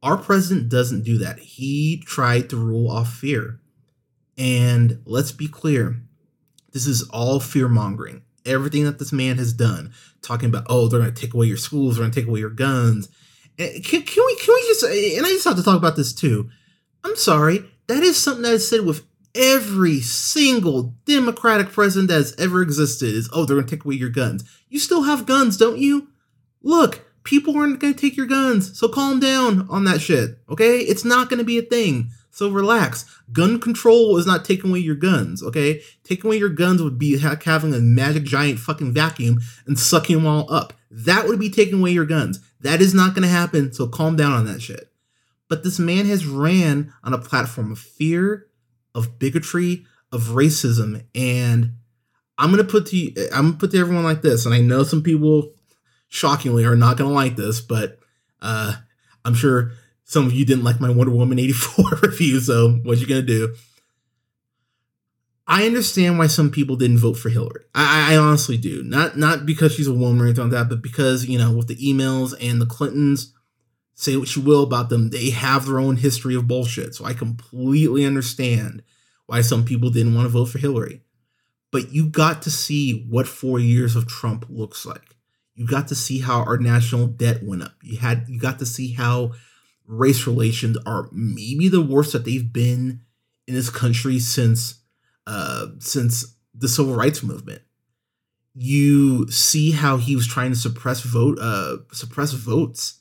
Our 0.03 0.19
president 0.19 0.69
doesn't 0.69 1.05
do 1.05 1.17
that. 1.17 1.39
He 1.39 2.03
tried 2.05 2.51
to 2.51 2.59
rule 2.59 2.91
off 2.91 3.11
fear. 3.11 3.61
And 4.37 5.01
let's 5.07 5.33
be 5.33 5.49
clear 5.49 6.03
this 6.73 6.87
is 6.87 7.09
all 7.09 7.41
fear 7.41 7.71
mongering. 7.71 8.21
Everything 8.45 8.85
that 8.85 8.99
this 8.99 9.13
man 9.13 9.39
has 9.39 9.55
done, 9.55 9.95
talking 10.21 10.51
about, 10.51 10.67
oh, 10.69 10.89
they're 10.89 11.01
going 11.01 11.15
to 11.15 11.19
take 11.19 11.33
away 11.33 11.47
your 11.47 11.57
schools, 11.57 11.97
they're 11.97 12.03
going 12.03 12.13
to 12.13 12.21
take 12.21 12.29
away 12.29 12.41
your 12.41 12.51
guns. 12.51 13.09
Eh, 13.59 13.81
can, 13.83 14.03
can 14.03 14.25
we 14.27 14.37
can 14.37 14.55
we 14.55 14.61
just 14.67 14.83
and 14.85 15.25
I 15.25 15.31
just 15.31 15.47
have 15.47 15.57
to 15.57 15.63
talk 15.63 15.79
about 15.79 15.97
this 15.97 16.13
too. 16.13 16.51
I'm 17.03 17.17
sorry, 17.17 17.65
that 17.87 18.03
is 18.03 18.19
something 18.19 18.43
that 18.43 18.53
is 18.53 18.69
said 18.69 18.85
with 18.85 19.07
every 19.35 20.01
single 20.01 20.95
Democratic 21.05 21.71
president 21.71 22.09
that 22.09 22.15
has 22.15 22.35
ever 22.39 22.63
existed. 22.63 23.15
Is 23.15 23.29
oh, 23.33 23.45
they're 23.45 23.57
going 23.57 23.67
to 23.67 23.77
take 23.77 23.85
away 23.85 23.95
your 23.95 24.11
guns. 24.11 24.45
You 24.69 24.79
still 24.79 25.03
have 25.03 25.27
guns, 25.27 25.57
don't 25.57 25.79
you? 25.79 26.09
Look, 26.63 27.05
people 27.25 27.57
aren't 27.57 27.81
going 27.81 27.95
to 27.95 28.01
take 28.01 28.17
your 28.17 28.27
guns, 28.27 28.79
so 28.79 28.89
calm 28.89 29.21
down 29.21 29.67
on 29.71 29.85
that 29.85 30.01
shit. 30.01 30.39
Okay, 30.49 30.79
it's 30.79 31.05
not 31.05 31.29
going 31.29 31.39
to 31.39 31.45
be 31.45 31.59
a 31.59 31.63
thing. 31.63 32.11
So 32.31 32.49
relax. 32.49 33.05
Gun 33.31 33.61
control 33.61 34.17
is 34.17 34.27
not 34.27 34.45
taking 34.45 34.71
away 34.71 34.81
your 34.81 34.95
guns, 34.95 35.43
okay? 35.43 35.83
Taking 36.03 36.29
away 36.29 36.39
your 36.39 36.49
guns 36.49 36.83
would 36.83 36.99
be 36.99 37.19
like 37.19 37.43
having 37.43 37.75
a 37.75 37.79
magic 37.79 38.25
giant 38.25 38.59
fucking 38.59 38.95
vacuum 38.95 39.41
and 39.67 39.79
sucking 39.79 40.17
them 40.17 40.27
all 40.27 40.51
up. 40.53 40.73
That 40.91 41.27
would 41.27 41.39
be 41.39 41.51
taking 41.51 41.81
away 41.81 41.91
your 41.91 42.07
guns. 42.07 42.41
That 42.61 42.81
is 42.81 42.95
not 42.95 43.15
going 43.15 43.23
to 43.23 43.29
happen, 43.29 43.73
so 43.73 43.87
calm 43.87 44.17
down 44.17 44.33
on 44.33 44.47
that 44.47 44.63
shit. 44.63 44.91
But 45.49 45.63
this 45.63 45.79
man 45.79 46.07
has 46.07 46.25
ran 46.25 46.95
on 47.05 47.13
a 47.13 47.19
platform 47.19 47.73
of 47.73 47.79
fear, 47.79 48.47
of 48.95 49.19
bigotry, 49.19 49.87
of 50.11 50.23
racism, 50.29 51.05
and 51.15 51.73
I'm 52.39 52.51
gonna 52.51 52.65
put 52.65 52.87
to 52.87 52.97
you, 52.97 53.13
I'm 53.33 53.47
gonna 53.47 53.59
put 53.59 53.71
to 53.73 53.79
everyone 53.79 54.05
like 54.05 54.23
this, 54.23 54.47
and 54.47 54.55
I 54.55 54.61
know 54.61 54.83
some 54.83 55.03
people 55.03 55.53
shockingly 56.09 56.65
are 56.65 56.77
not 56.77 56.97
gonna 56.97 57.13
like 57.13 57.37
this, 57.37 57.61
but 57.61 57.99
uh, 58.41 58.75
I'm 59.25 59.35
sure 59.35 59.73
some 60.05 60.27
of 60.27 60.33
you 60.33 60.45
didn't 60.45 60.65
like 60.65 60.81
my 60.81 60.91
Wonder 60.91 61.13
Woman 61.13 61.39
84 61.39 61.85
review, 62.03 62.41
so 62.41 62.73
what 62.83 62.99
you 62.99 63.07
gonna 63.07 63.23
do? 63.23 63.55
I 65.47 65.67
understand 65.67 66.19
why 66.19 66.29
some 66.29 66.51
people 66.51 66.77
didn't 66.77 66.99
vote 66.99 67.15
for 67.15 67.29
Hillary. 67.29 67.65
I, 67.75 68.15
I, 68.15 68.17
honestly 68.17 68.57
do. 68.57 68.83
Not 68.85 69.19
not 69.19 69.45
because 69.45 69.75
she's 69.75 69.89
a 69.89 69.93
woman 69.93 70.21
or 70.21 70.25
anything 70.25 70.45
like 70.45 70.53
that, 70.53 70.69
but 70.69 70.83
because, 70.83 71.27
you 71.27 71.37
know, 71.37 71.53
with 71.53 71.67
the 71.67 71.77
emails 71.77 72.33
and 72.41 72.61
the 72.61 72.67
Clintons, 72.67 73.35
say 74.03 74.17
what 74.17 74.35
you 74.35 74.43
will 74.43 74.65
about 74.65 74.89
them, 74.89 75.11
they 75.11 75.31
have 75.31 75.67
their 75.67 75.79
own 75.79 75.97
history 75.97 76.35
of 76.35 76.49
bullshit. 76.49 76.95
So 76.95 77.05
I 77.05 77.15
completely 77.15 78.05
understand 78.05 78.83
why 79.27 79.43
some 79.43 79.65
people 79.65 79.91
didn't 79.91 80.15
want 80.15 80.27
to 80.27 80.31
vote 80.31 80.47
for 80.47 80.59
Hillary. 80.59 81.03
But 81.71 81.93
you 81.93 82.09
got 82.09 82.43
to 82.43 82.51
see 82.51 83.07
what 83.09 83.29
four 83.29 83.61
years 83.61 83.95
of 83.95 84.09
Trump 84.09 84.47
looks 84.49 84.85
like. 84.85 85.17
You 85.55 85.67
got 85.67 85.89
to 85.89 85.95
see 85.95 86.19
how 86.19 86.43
our 86.43 86.59
national 86.59 87.07
debt 87.07 87.43
went 87.43 87.63
up. 87.63 87.75
You 87.83 87.99
had 87.99 88.27
you 88.29 88.41
got 88.41 88.59
to 88.59 88.67
see 88.67 88.93
how 88.93 89.33
race 89.87 90.27
relations 90.27 90.79
are 90.85 91.09
maybe 91.13 91.69
the 91.69 91.81
worst 91.81 92.13
that 92.13 92.25
they've 92.25 92.53
been 92.53 93.03
in 93.47 93.55
this 93.55 93.71
country 93.71 94.19
since 94.19 94.81
uh, 95.27 95.67
since 95.79 96.37
the 96.55 96.69
civil 96.69 96.95
rights 96.95 97.23
movement. 97.23 97.63
You 98.55 99.31
see 99.31 99.71
how 99.71 99.97
he 99.97 100.17
was 100.17 100.27
trying 100.27 100.51
to 100.51 100.59
suppress 100.59 101.03
vote 101.03 101.39
uh, 101.41 101.79
suppress 101.93 102.33
votes. 102.33 102.99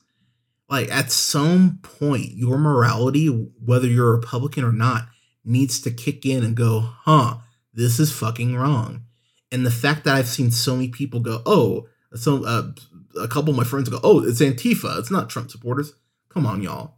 Like 0.72 0.90
at 0.90 1.12
some 1.12 1.80
point, 1.84 2.32
your 2.32 2.58
morality, 2.58 3.28
whether 3.28 3.88
you're 3.88 4.14
a 4.14 4.18
Republican 4.18 4.64
or 4.64 4.72
not, 4.72 5.08
needs 5.44 5.82
to 5.82 5.92
kick 5.92 6.26
in 6.26 6.44
and 6.44 6.56
go, 6.56 6.80
huh, 6.80 7.40
this 7.74 8.00
is 8.00 8.12
fucking 8.12 8.56
wrong. 8.56 9.04
And 9.52 9.66
the 9.66 9.72
fact 9.72 10.06
that 10.06 10.16
I've 10.16 10.30
seen 10.30 10.50
so 10.50 10.76
many 10.76 10.88
people 10.88 11.20
go, 11.20 11.42
oh, 11.46 11.88
so 12.16 12.46
uh, 12.46 12.72
a 13.20 13.28
couple 13.28 13.50
of 13.50 13.58
my 13.58 13.66
friends 13.66 13.90
go, 13.90 14.00
oh, 14.02 14.24
it's 14.24 14.40
Antifa, 14.40 14.98
it's 14.98 15.12
not 15.12 15.30
Trump 15.30 15.52
supporters. 15.52 15.94
Come 16.30 16.46
on, 16.46 16.62
y'all. 16.62 16.96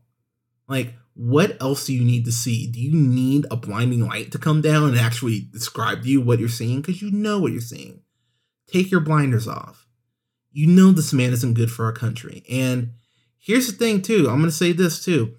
Like, 0.67 0.93
what 1.15 1.59
else 1.59 1.87
do 1.87 1.93
you 1.93 2.03
need 2.03 2.25
to 2.25 2.31
see? 2.31 2.67
Do 2.67 2.79
you 2.79 2.93
need 2.93 3.47
a 3.49 3.55
blinding 3.55 4.05
light 4.05 4.31
to 4.33 4.37
come 4.37 4.61
down 4.61 4.89
and 4.89 4.99
actually 4.99 5.47
describe 5.51 6.03
to 6.03 6.09
you 6.09 6.21
what 6.21 6.39
you're 6.39 6.47
seeing? 6.47 6.81
Because 6.81 7.01
you 7.01 7.09
know 7.09 7.39
what 7.39 7.51
you're 7.51 7.61
seeing. 7.61 8.01
Take 8.67 8.91
your 8.91 9.01
blinders 9.01 9.47
off. 9.47 9.87
You 10.51 10.67
know 10.67 10.91
this 10.91 11.11
man 11.11 11.33
isn't 11.33 11.55
good 11.55 11.71
for 11.71 11.85
our 11.85 11.91
country. 11.91 12.43
And 12.47 12.91
here's 13.43 13.67
the 13.67 13.73
thing, 13.73 14.01
too. 14.01 14.29
I'm 14.29 14.37
going 14.37 14.43
to 14.43 14.51
say 14.51 14.71
this, 14.71 15.03
too. 15.03 15.35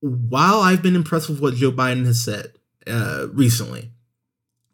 While 0.00 0.60
I've 0.60 0.82
been 0.82 0.96
impressed 0.96 1.28
with 1.28 1.40
what 1.40 1.54
Joe 1.54 1.72
Biden 1.72 2.06
has 2.06 2.22
said 2.22 2.54
uh, 2.86 3.26
recently, 3.32 3.90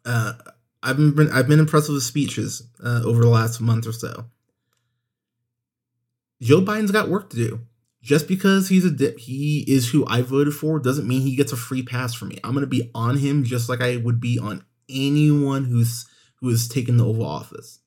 uh, 0.05 0.33
I've 0.81 0.97
been 0.97 1.29
I've 1.31 1.47
been 1.47 1.59
impressed 1.59 1.89
with 1.89 1.97
his 1.97 2.05
speeches 2.05 2.63
uh, 2.83 3.01
over 3.03 3.21
the 3.21 3.29
last 3.29 3.59
month 3.59 3.87
or 3.87 3.91
so. 3.91 4.25
Joe 6.41 6.61
Biden's 6.61 6.91
got 6.91 7.09
work 7.09 7.29
to 7.31 7.35
do 7.35 7.61
just 8.01 8.27
because 8.27 8.69
he's 8.69 8.85
a 8.85 8.91
dip, 8.91 9.19
he 9.19 9.65
is 9.67 9.89
who 9.89 10.05
I 10.07 10.21
voted 10.21 10.53
for 10.53 10.79
doesn't 10.79 11.07
mean 11.07 11.23
he 11.23 11.35
gets 11.35 11.51
a 11.51 11.57
free 11.57 11.83
pass 11.83 12.13
for 12.13 12.23
me. 12.23 12.37
I'm 12.43 12.53
gonna 12.53 12.67
be 12.67 12.89
on 12.95 13.17
him 13.17 13.43
just 13.43 13.67
like 13.67 13.81
I 13.81 13.97
would 13.97 14.21
be 14.21 14.39
on 14.39 14.63
anyone 14.89 15.65
who's 15.65 16.05
who 16.39 16.49
has 16.49 16.67
taken 16.67 16.97
the 16.97 17.05
Oval 17.05 17.25
Office. 17.25 17.79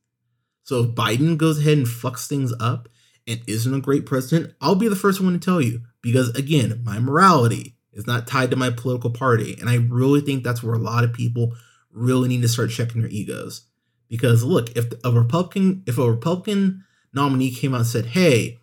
So 0.62 0.80
if 0.80 0.90
Biden 0.90 1.38
goes 1.38 1.58
ahead 1.58 1.78
and 1.78 1.86
fucks 1.86 2.26
things 2.26 2.52
up 2.60 2.88
and 3.30 3.40
isn't 3.46 3.74
a 3.74 3.80
great 3.80 4.04
president, 4.06 4.54
I'll 4.60 4.74
be 4.74 4.88
the 4.88 4.96
first 4.96 5.20
one 5.20 5.32
to 5.32 5.38
tell 5.38 5.60
you 5.60 5.82
because 6.02 6.30
again, 6.30 6.82
my 6.84 6.98
morality 6.98 7.76
is 7.92 8.06
not 8.06 8.26
tied 8.26 8.50
to 8.50 8.56
my 8.56 8.70
political 8.70 9.10
party, 9.10 9.56
and 9.60 9.68
I 9.68 9.76
really 9.76 10.20
think 10.20 10.42
that's 10.42 10.62
where 10.62 10.74
a 10.74 10.78
lot 10.78 11.04
of 11.04 11.12
people 11.12 11.54
really 11.92 12.28
need 12.28 12.42
to 12.42 12.48
start 12.48 12.70
checking 12.70 13.00
their 13.00 13.10
egos. 13.10 13.62
Because 14.08 14.42
look, 14.42 14.76
if 14.76 14.86
a 15.04 15.12
Republican 15.12 15.84
if 15.86 15.98
a 15.98 16.10
Republican 16.10 16.84
nominee 17.12 17.50
came 17.50 17.74
out 17.74 17.78
and 17.78 17.86
said, 17.86 18.06
"Hey," 18.06 18.58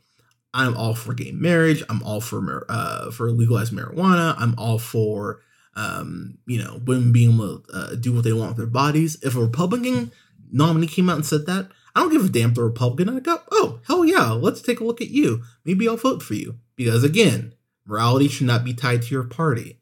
I'm 0.53 0.75
all 0.75 0.95
for 0.95 1.13
gay 1.13 1.31
marriage. 1.31 1.83
I'm 1.89 2.03
all 2.03 2.19
for 2.19 2.65
uh, 2.69 3.11
for 3.11 3.31
legalized 3.31 3.73
marijuana. 3.73 4.35
I'm 4.37 4.55
all 4.57 4.79
for 4.79 5.41
um, 5.75 6.37
you 6.47 6.61
know 6.61 6.81
women 6.85 7.11
being 7.11 7.33
able 7.33 7.59
to 7.59 7.73
uh, 7.73 7.95
do 7.95 8.13
what 8.13 8.23
they 8.23 8.33
want 8.33 8.49
with 8.49 8.57
their 8.57 8.67
bodies. 8.67 9.17
If 9.23 9.35
a 9.35 9.41
Republican 9.41 10.11
nominee 10.51 10.87
came 10.87 11.09
out 11.09 11.17
and 11.17 11.25
said 11.25 11.45
that, 11.45 11.69
I 11.95 12.01
don't 12.01 12.11
give 12.11 12.25
a 12.25 12.29
damn. 12.29 12.53
The 12.53 12.63
Republican, 12.63 13.09
I 13.09 13.19
go, 13.19 13.39
oh 13.57 13.79
hell 13.85 14.05
yeah, 14.05 14.31
let's 14.31 14.61
take 14.61 14.79
a 14.79 14.83
look 14.83 15.01
at 15.01 15.09
you. 15.09 15.43
Maybe 15.65 15.87
I'll 15.87 15.97
vote 15.97 16.23
for 16.23 16.33
you 16.33 16.57
because 16.75 17.03
again, 17.03 17.53
morality 17.85 18.27
should 18.27 18.47
not 18.47 18.63
be 18.63 18.73
tied 18.73 19.01
to 19.03 19.13
your 19.13 19.23
party. 19.23 19.79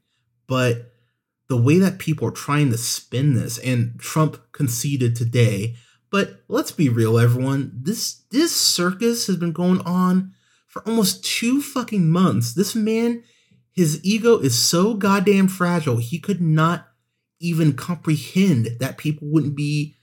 But 0.48 0.91
the 1.48 1.58
way 1.58 1.79
that 1.79 2.00
people 2.00 2.27
are 2.27 2.32
trying 2.32 2.72
to 2.72 2.77
spin 2.77 3.36
this, 3.36 3.58
and 3.60 4.00
Trump 4.00 4.51
conceded 4.51 5.15
today. 5.15 5.75
But 6.12 6.44
let's 6.48 6.72
be 6.72 6.89
real, 6.89 7.20
everyone. 7.20 7.72
This 7.74 8.24
this 8.32 8.55
circus 8.55 9.27
has 9.27 9.38
been 9.38 9.51
going 9.51 9.82
on 9.82 10.34
for 10.67 10.88
almost 10.88 11.24
two 11.24 11.62
fucking 11.62 12.10
months. 12.10 12.53
This 12.53 12.75
man, 12.75 13.24
his 13.72 14.03
ego 14.03 14.38
is 14.38 14.58
so 14.58 14.94
goddamn 14.94 15.48
fragile. 15.48 15.98
He 15.98 16.20
could 16.20 16.41
not 16.41 16.88
even 17.39 17.74
comprehend 17.74 18.77
that 18.79 18.98
people 18.98 19.27
wouldn't 19.29 19.55
be 19.55 19.95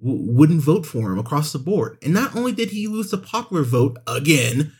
wouldn't 0.00 0.62
vote 0.62 0.86
for 0.86 1.12
him 1.12 1.18
across 1.18 1.52
the 1.52 1.58
board. 1.58 1.98
And 2.02 2.14
not 2.14 2.36
only 2.36 2.52
did 2.52 2.70
he 2.70 2.86
lose 2.86 3.10
the 3.10 3.18
popular 3.18 3.64
vote 3.64 3.98
again, 4.06 4.72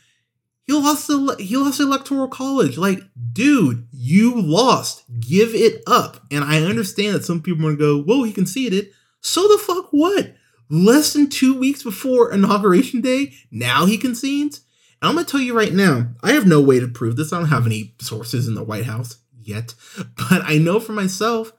he 0.69 0.73
lost 0.73 1.07
the 1.07 1.35
he 1.39 1.57
lost 1.57 1.79
the 1.79 1.85
electoral 1.85 2.27
college. 2.27 2.77
Like, 2.77 3.01
dude, 3.33 3.87
you 3.91 4.39
lost. 4.39 5.03
Give 5.19 5.55
it 5.55 5.81
up. 5.87 6.23
And 6.31 6.43
I 6.43 6.61
understand 6.61 7.15
that 7.15 7.25
some 7.25 7.41
people 7.41 7.65
are 7.65 7.75
gonna 7.75 7.77
go, 7.77 8.01
"Whoa, 8.01 8.23
he 8.23 8.31
conceded." 8.31 8.91
So 9.19 9.47
the 9.47 9.57
fuck 9.57 9.87
what? 9.91 10.35
Less 10.69 11.13
than 11.13 11.27
two 11.27 11.55
weeks 11.55 11.81
before 11.81 12.31
inauguration 12.31 13.01
day, 13.01 13.33
now 13.49 13.87
he 13.87 13.97
concedes. 13.97 14.61
And 15.01 15.09
I'm 15.09 15.15
gonna 15.15 15.25
tell 15.25 15.41
you 15.41 15.57
right 15.57 15.73
now, 15.73 16.09
I 16.21 16.33
have 16.33 16.45
no 16.45 16.61
way 16.61 16.79
to 16.79 16.87
prove 16.87 17.15
this. 17.15 17.33
I 17.33 17.39
don't 17.39 17.49
have 17.49 17.65
any 17.65 17.95
sources 17.99 18.47
in 18.47 18.53
the 18.53 18.63
White 18.63 18.85
House 18.85 19.17
yet, 19.41 19.73
but 19.97 20.43
I 20.43 20.59
know 20.59 20.79
for 20.79 20.93
myself. 20.93 21.51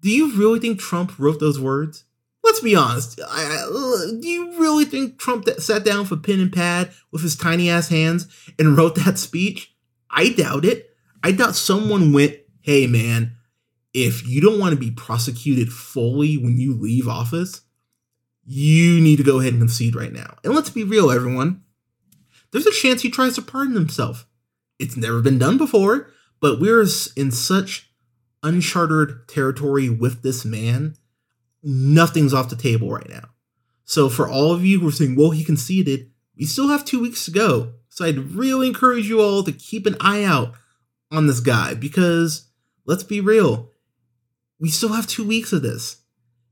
Do 0.00 0.10
you 0.10 0.34
really 0.34 0.58
think 0.58 0.80
Trump 0.80 1.18
wrote 1.18 1.38
those 1.38 1.60
words? 1.60 2.04
Let's 2.44 2.60
be 2.60 2.74
honest. 2.74 3.20
I, 3.20 3.64
I, 3.64 4.20
do 4.20 4.28
you 4.28 4.58
really 4.60 4.84
think 4.84 5.18
Trump 5.18 5.48
sat 5.58 5.84
down 5.84 6.08
with 6.08 6.22
pen 6.22 6.40
and 6.40 6.52
pad 6.52 6.92
with 7.10 7.22
his 7.22 7.36
tiny 7.36 7.70
ass 7.70 7.88
hands 7.88 8.26
and 8.58 8.76
wrote 8.78 8.96
that 8.96 9.18
speech? 9.18 9.74
I 10.10 10.30
doubt 10.30 10.64
it. 10.64 10.90
I 11.22 11.32
doubt 11.32 11.54
someone 11.54 12.12
went, 12.12 12.36
"Hey 12.60 12.86
man, 12.86 13.36
if 13.94 14.26
you 14.26 14.40
don't 14.40 14.58
want 14.58 14.74
to 14.74 14.80
be 14.80 14.90
prosecuted 14.90 15.72
fully 15.72 16.36
when 16.36 16.58
you 16.58 16.74
leave 16.74 17.08
office, 17.08 17.62
you 18.44 19.00
need 19.00 19.16
to 19.16 19.22
go 19.22 19.38
ahead 19.38 19.52
and 19.52 19.62
concede 19.62 19.94
right 19.94 20.12
now." 20.12 20.36
And 20.42 20.54
let's 20.54 20.70
be 20.70 20.84
real, 20.84 21.10
everyone 21.10 21.62
there's 22.52 22.66
a 22.66 22.70
chance 22.70 23.02
he 23.02 23.10
tries 23.10 23.34
to 23.34 23.42
pardon 23.42 23.74
himself. 23.74 24.26
It's 24.78 24.96
never 24.96 25.20
been 25.20 25.38
done 25.38 25.58
before, 25.58 26.10
but 26.40 26.60
we're 26.60 26.86
in 27.16 27.30
such 27.30 27.90
uncharted 28.42 29.26
territory 29.26 29.88
with 29.88 30.22
this 30.22 30.44
man. 30.44 30.94
Nothing's 31.62 32.34
off 32.34 32.50
the 32.50 32.56
table 32.56 32.90
right 32.90 33.08
now. 33.08 33.28
So, 33.84 34.08
for 34.08 34.28
all 34.28 34.52
of 34.52 34.64
you 34.64 34.80
who 34.80 34.88
are 34.88 34.92
saying, 34.92 35.16
well, 35.16 35.30
he 35.30 35.44
conceded, 35.44 36.10
we 36.36 36.44
still 36.44 36.68
have 36.68 36.84
two 36.84 37.00
weeks 37.00 37.24
to 37.26 37.30
go. 37.30 37.74
So, 37.88 38.04
I'd 38.04 38.18
really 38.18 38.68
encourage 38.68 39.08
you 39.08 39.20
all 39.20 39.42
to 39.42 39.52
keep 39.52 39.86
an 39.86 39.96
eye 40.00 40.24
out 40.24 40.54
on 41.10 41.26
this 41.26 41.40
guy 41.40 41.74
because 41.74 42.48
let's 42.86 43.04
be 43.04 43.20
real, 43.20 43.70
we 44.58 44.70
still 44.70 44.92
have 44.92 45.06
two 45.06 45.26
weeks 45.26 45.52
of 45.52 45.62
this. 45.62 45.96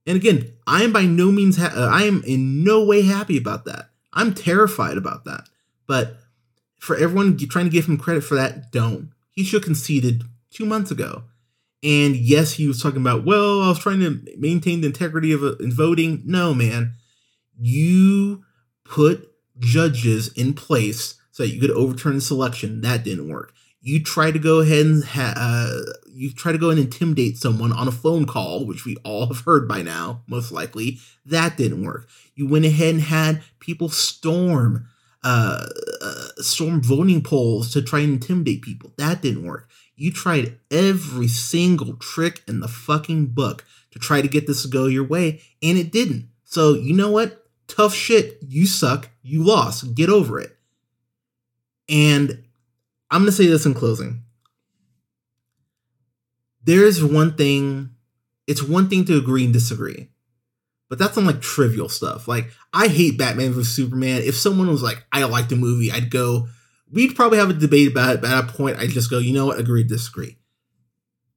And 0.06 0.16
again, 0.16 0.52
I 0.66 0.82
am 0.82 0.92
by 0.92 1.04
no 1.04 1.30
means, 1.30 1.56
ha- 1.56 1.72
uh, 1.74 1.88
I 1.92 2.02
am 2.02 2.22
in 2.24 2.64
no 2.64 2.84
way 2.84 3.02
happy 3.02 3.36
about 3.36 3.64
that. 3.66 3.90
I'm 4.12 4.34
terrified 4.34 4.96
about 4.96 5.24
that. 5.24 5.48
But 5.86 6.16
for 6.78 6.96
everyone 6.96 7.36
trying 7.36 7.66
to 7.66 7.70
give 7.70 7.86
him 7.86 7.98
credit 7.98 8.24
for 8.24 8.34
that, 8.34 8.72
don't. 8.72 9.10
He 9.30 9.44
should 9.44 9.62
have 9.62 9.66
conceded 9.66 10.24
two 10.50 10.64
months 10.64 10.90
ago. 10.90 11.24
And 11.82 12.14
yes, 12.14 12.52
he 12.52 12.66
was 12.66 12.82
talking 12.82 13.00
about, 13.00 13.24
well, 13.24 13.62
I 13.62 13.68
was 13.68 13.78
trying 13.78 14.00
to 14.00 14.20
maintain 14.36 14.80
the 14.80 14.86
integrity 14.86 15.32
of 15.32 15.42
uh, 15.42 15.56
in 15.56 15.72
voting. 15.72 16.22
No, 16.26 16.52
man. 16.52 16.94
You 17.58 18.44
put 18.84 19.30
judges 19.58 20.28
in 20.34 20.54
place 20.54 21.14
so 21.30 21.42
that 21.42 21.50
you 21.50 21.60
could 21.60 21.70
overturn 21.70 22.16
the 22.16 22.20
selection. 22.20 22.80
That 22.82 23.04
didn't 23.04 23.28
work. 23.28 23.54
You 23.82 24.02
try 24.02 24.30
to 24.30 24.38
go 24.38 24.60
ahead 24.60 24.84
and 24.84 25.04
ha- 25.04 25.32
uh, 25.36 25.92
you 26.12 26.32
try 26.32 26.52
to 26.52 26.58
go 26.58 26.68
and 26.68 26.78
intimidate 26.78 27.38
someone 27.38 27.72
on 27.72 27.88
a 27.88 27.92
phone 27.92 28.26
call, 28.26 28.66
which 28.66 28.84
we 28.84 28.96
all 29.04 29.26
have 29.26 29.44
heard 29.46 29.66
by 29.66 29.80
now, 29.80 30.22
most 30.26 30.52
likely. 30.52 30.98
That 31.24 31.56
didn't 31.56 31.84
work. 31.84 32.08
You 32.34 32.46
went 32.46 32.66
ahead 32.66 32.94
and 32.94 33.02
had 33.02 33.42
people 33.58 33.88
storm 33.88 34.86
uh, 35.22 35.66
uh, 36.00 36.28
storm 36.38 36.82
voting 36.82 37.22
polls 37.22 37.72
to 37.72 37.82
try 37.82 38.00
and 38.00 38.14
intimidate 38.14 38.62
people. 38.62 38.92
That 38.96 39.22
didn't 39.22 39.46
work. 39.46 39.68
You 39.96 40.12
tried 40.12 40.58
every 40.70 41.28
single 41.28 41.94
trick 41.96 42.42
in 42.48 42.60
the 42.60 42.68
fucking 42.68 43.26
book 43.26 43.64
to 43.90 43.98
try 43.98 44.22
to 44.22 44.28
get 44.28 44.46
this 44.46 44.62
to 44.62 44.68
go 44.68 44.86
your 44.86 45.04
way, 45.04 45.42
and 45.62 45.76
it 45.76 45.92
didn't. 45.92 46.28
So, 46.44 46.74
you 46.74 46.94
know 46.94 47.10
what? 47.10 47.46
Tough 47.68 47.94
shit. 47.94 48.38
You 48.40 48.66
suck. 48.66 49.10
You 49.22 49.44
lost. 49.44 49.94
Get 49.94 50.08
over 50.08 50.40
it. 50.40 50.56
And 51.88 52.44
I'm 53.10 53.22
going 53.22 53.26
to 53.26 53.32
say 53.32 53.46
this 53.46 53.66
in 53.66 53.74
closing. 53.74 54.22
There's 56.64 57.02
one 57.02 57.34
thing, 57.34 57.90
it's 58.46 58.62
one 58.62 58.88
thing 58.88 59.04
to 59.06 59.16
agree 59.16 59.44
and 59.44 59.52
disagree. 59.52 60.08
But 60.90 60.98
that's 60.98 61.16
on 61.16 61.24
like 61.24 61.40
trivial 61.40 61.88
stuff. 61.88 62.28
Like 62.28 62.50
I 62.74 62.88
hate 62.88 63.16
Batman 63.16 63.52
vs 63.52 63.72
Superman. 63.72 64.22
If 64.22 64.36
someone 64.36 64.68
was 64.68 64.82
like, 64.82 65.06
I 65.12 65.24
like 65.24 65.48
the 65.48 65.56
movie, 65.56 65.90
I'd 65.90 66.10
go. 66.10 66.48
We'd 66.92 67.14
probably 67.14 67.38
have 67.38 67.48
a 67.48 67.54
debate 67.54 67.92
about 67.92 68.16
it. 68.16 68.20
But 68.20 68.32
at 68.32 68.46
that 68.46 68.54
point, 68.56 68.76
I'd 68.76 68.90
just 68.90 69.08
go, 69.08 69.18
you 69.18 69.32
know 69.32 69.46
what, 69.46 69.60
agree, 69.60 69.84
disagree. 69.84 70.36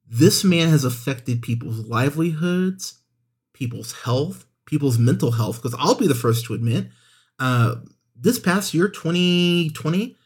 This 0.06 0.42
man 0.42 0.68
has 0.68 0.84
affected 0.84 1.40
people's 1.40 1.86
livelihoods, 1.86 2.98
people's 3.52 3.92
health, 3.92 4.44
people's 4.66 4.98
mental 4.98 5.30
health. 5.30 5.62
Because 5.62 5.78
I'll 5.78 5.94
be 5.94 6.08
the 6.08 6.14
first 6.16 6.44
to 6.46 6.54
admit, 6.54 6.88
uh, 7.38 7.76
this 8.16 8.40
past 8.40 8.74
year, 8.74 8.88
2020, 8.88 10.16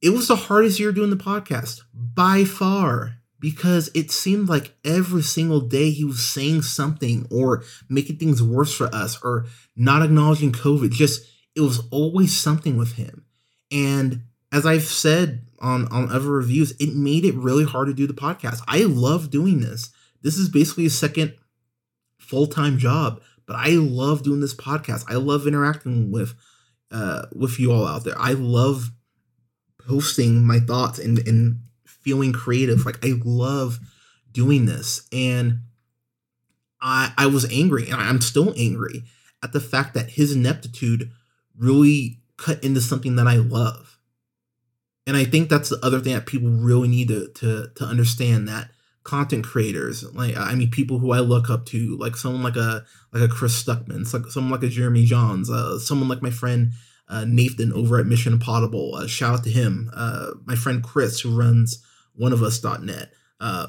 it 0.00 0.10
was 0.10 0.28
the 0.28 0.36
hardest 0.36 0.78
year 0.78 0.92
doing 0.92 1.10
the 1.10 1.16
podcast 1.16 1.80
by 1.92 2.44
far 2.44 3.16
because 3.42 3.90
it 3.92 4.12
seemed 4.12 4.48
like 4.48 4.72
every 4.84 5.20
single 5.20 5.60
day 5.60 5.90
he 5.90 6.04
was 6.04 6.24
saying 6.24 6.62
something 6.62 7.26
or 7.28 7.64
making 7.88 8.16
things 8.16 8.40
worse 8.40 8.72
for 8.72 8.86
us 8.94 9.20
or 9.22 9.46
not 9.76 10.00
acknowledging 10.00 10.52
COVID. 10.52 10.92
Just 10.92 11.26
it 11.56 11.60
was 11.60 11.82
always 11.90 12.34
something 12.34 12.78
with 12.78 12.92
him. 12.92 13.26
And 13.72 14.22
as 14.52 14.64
I've 14.64 14.84
said 14.84 15.48
on 15.58 15.88
on 15.88 16.10
other 16.10 16.30
reviews, 16.30 16.70
it 16.78 16.94
made 16.94 17.24
it 17.24 17.34
really 17.34 17.64
hard 17.64 17.88
to 17.88 17.94
do 17.94 18.06
the 18.06 18.14
podcast. 18.14 18.62
I 18.68 18.84
love 18.84 19.30
doing 19.30 19.60
this. 19.60 19.90
This 20.22 20.36
is 20.38 20.48
basically 20.48 20.86
a 20.86 20.90
second 20.90 21.34
full-time 22.18 22.78
job, 22.78 23.20
but 23.44 23.56
I 23.56 23.70
love 23.70 24.22
doing 24.22 24.40
this 24.40 24.54
podcast. 24.54 25.04
I 25.08 25.14
love 25.14 25.48
interacting 25.48 26.12
with 26.12 26.34
uh 26.92 27.26
with 27.34 27.58
you 27.58 27.72
all 27.72 27.88
out 27.88 28.04
there. 28.04 28.18
I 28.18 28.34
love 28.34 28.92
posting 29.84 30.44
my 30.44 30.60
thoughts 30.60 31.00
and 31.00 31.18
and 31.26 31.62
feeling 32.02 32.32
creative. 32.32 32.84
Like 32.84 33.04
I 33.04 33.14
love 33.24 33.78
doing 34.32 34.66
this. 34.66 35.08
And 35.12 35.60
I 36.80 37.12
I 37.16 37.26
was 37.26 37.50
angry 37.50 37.88
and 37.88 38.00
I'm 38.00 38.20
still 38.20 38.54
angry 38.56 39.04
at 39.42 39.52
the 39.52 39.60
fact 39.60 39.94
that 39.94 40.10
his 40.10 40.34
ineptitude 40.34 41.10
really 41.56 42.20
cut 42.36 42.62
into 42.62 42.80
something 42.80 43.16
that 43.16 43.26
I 43.26 43.36
love. 43.36 43.98
And 45.06 45.16
I 45.16 45.24
think 45.24 45.48
that's 45.48 45.68
the 45.68 45.84
other 45.84 46.00
thing 46.00 46.14
that 46.14 46.26
people 46.26 46.48
really 46.48 46.88
need 46.88 47.08
to 47.08 47.28
to 47.28 47.70
to 47.74 47.84
understand 47.84 48.48
that 48.48 48.70
content 49.04 49.44
creators, 49.44 50.04
like 50.14 50.36
I 50.36 50.54
mean 50.54 50.70
people 50.70 50.98
who 50.98 51.12
I 51.12 51.18
look 51.18 51.50
up 51.50 51.66
to, 51.66 51.96
like 51.96 52.16
someone 52.16 52.42
like 52.42 52.56
a 52.56 52.84
like 53.12 53.22
a 53.22 53.28
Chris 53.28 53.60
Stuckman, 53.62 54.12
like 54.12 54.30
someone 54.30 54.52
like 54.52 54.62
a 54.62 54.72
Jeremy 54.72 55.06
Jahns, 55.06 55.50
uh, 55.50 55.78
someone 55.78 56.08
like 56.08 56.22
my 56.22 56.30
friend 56.30 56.72
uh, 57.08 57.24
Nathan 57.26 57.72
over 57.72 57.98
at 57.98 58.06
Mission 58.06 58.32
Impossible. 58.32 58.94
Uh, 58.94 59.06
shout 59.06 59.40
out 59.40 59.44
to 59.44 59.50
him. 59.50 59.90
Uh, 59.94 60.30
my 60.44 60.54
friend 60.54 60.82
Chris, 60.82 61.20
who 61.20 61.36
runs 61.36 61.84
oneofus.net. 62.18 63.12
Uh, 63.40 63.66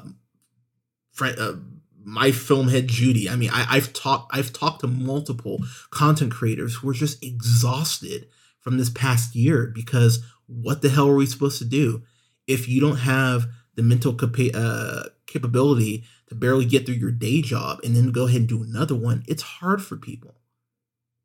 friend, 1.12 1.38
uh, 1.38 1.54
my 2.04 2.30
film 2.32 2.68
head 2.68 2.88
Judy. 2.88 3.28
I 3.28 3.36
mean, 3.36 3.50
I, 3.52 3.66
I've 3.70 3.92
talked 3.92 4.34
I've 4.36 4.52
talked 4.52 4.80
to 4.80 4.86
multiple 4.86 5.60
content 5.90 6.32
creators 6.32 6.76
who 6.76 6.88
are 6.90 6.94
just 6.94 7.22
exhausted 7.24 8.28
from 8.60 8.78
this 8.78 8.90
past 8.90 9.34
year 9.34 9.70
because 9.74 10.24
what 10.46 10.82
the 10.82 10.90
hell 10.90 11.08
are 11.08 11.14
we 11.14 11.26
supposed 11.26 11.58
to 11.58 11.64
do 11.64 12.02
if 12.46 12.68
you 12.68 12.80
don't 12.80 12.98
have 12.98 13.46
the 13.74 13.82
mental 13.82 14.14
capa- 14.14 14.56
uh, 14.56 15.04
capability 15.26 16.04
to 16.28 16.34
barely 16.34 16.64
get 16.64 16.86
through 16.86 16.94
your 16.94 17.10
day 17.10 17.42
job 17.42 17.80
and 17.82 17.96
then 17.96 18.12
go 18.12 18.26
ahead 18.26 18.40
and 18.40 18.48
do 18.48 18.62
another 18.62 18.94
one? 18.94 19.24
It's 19.26 19.42
hard 19.42 19.82
for 19.82 19.96
people. 19.96 20.36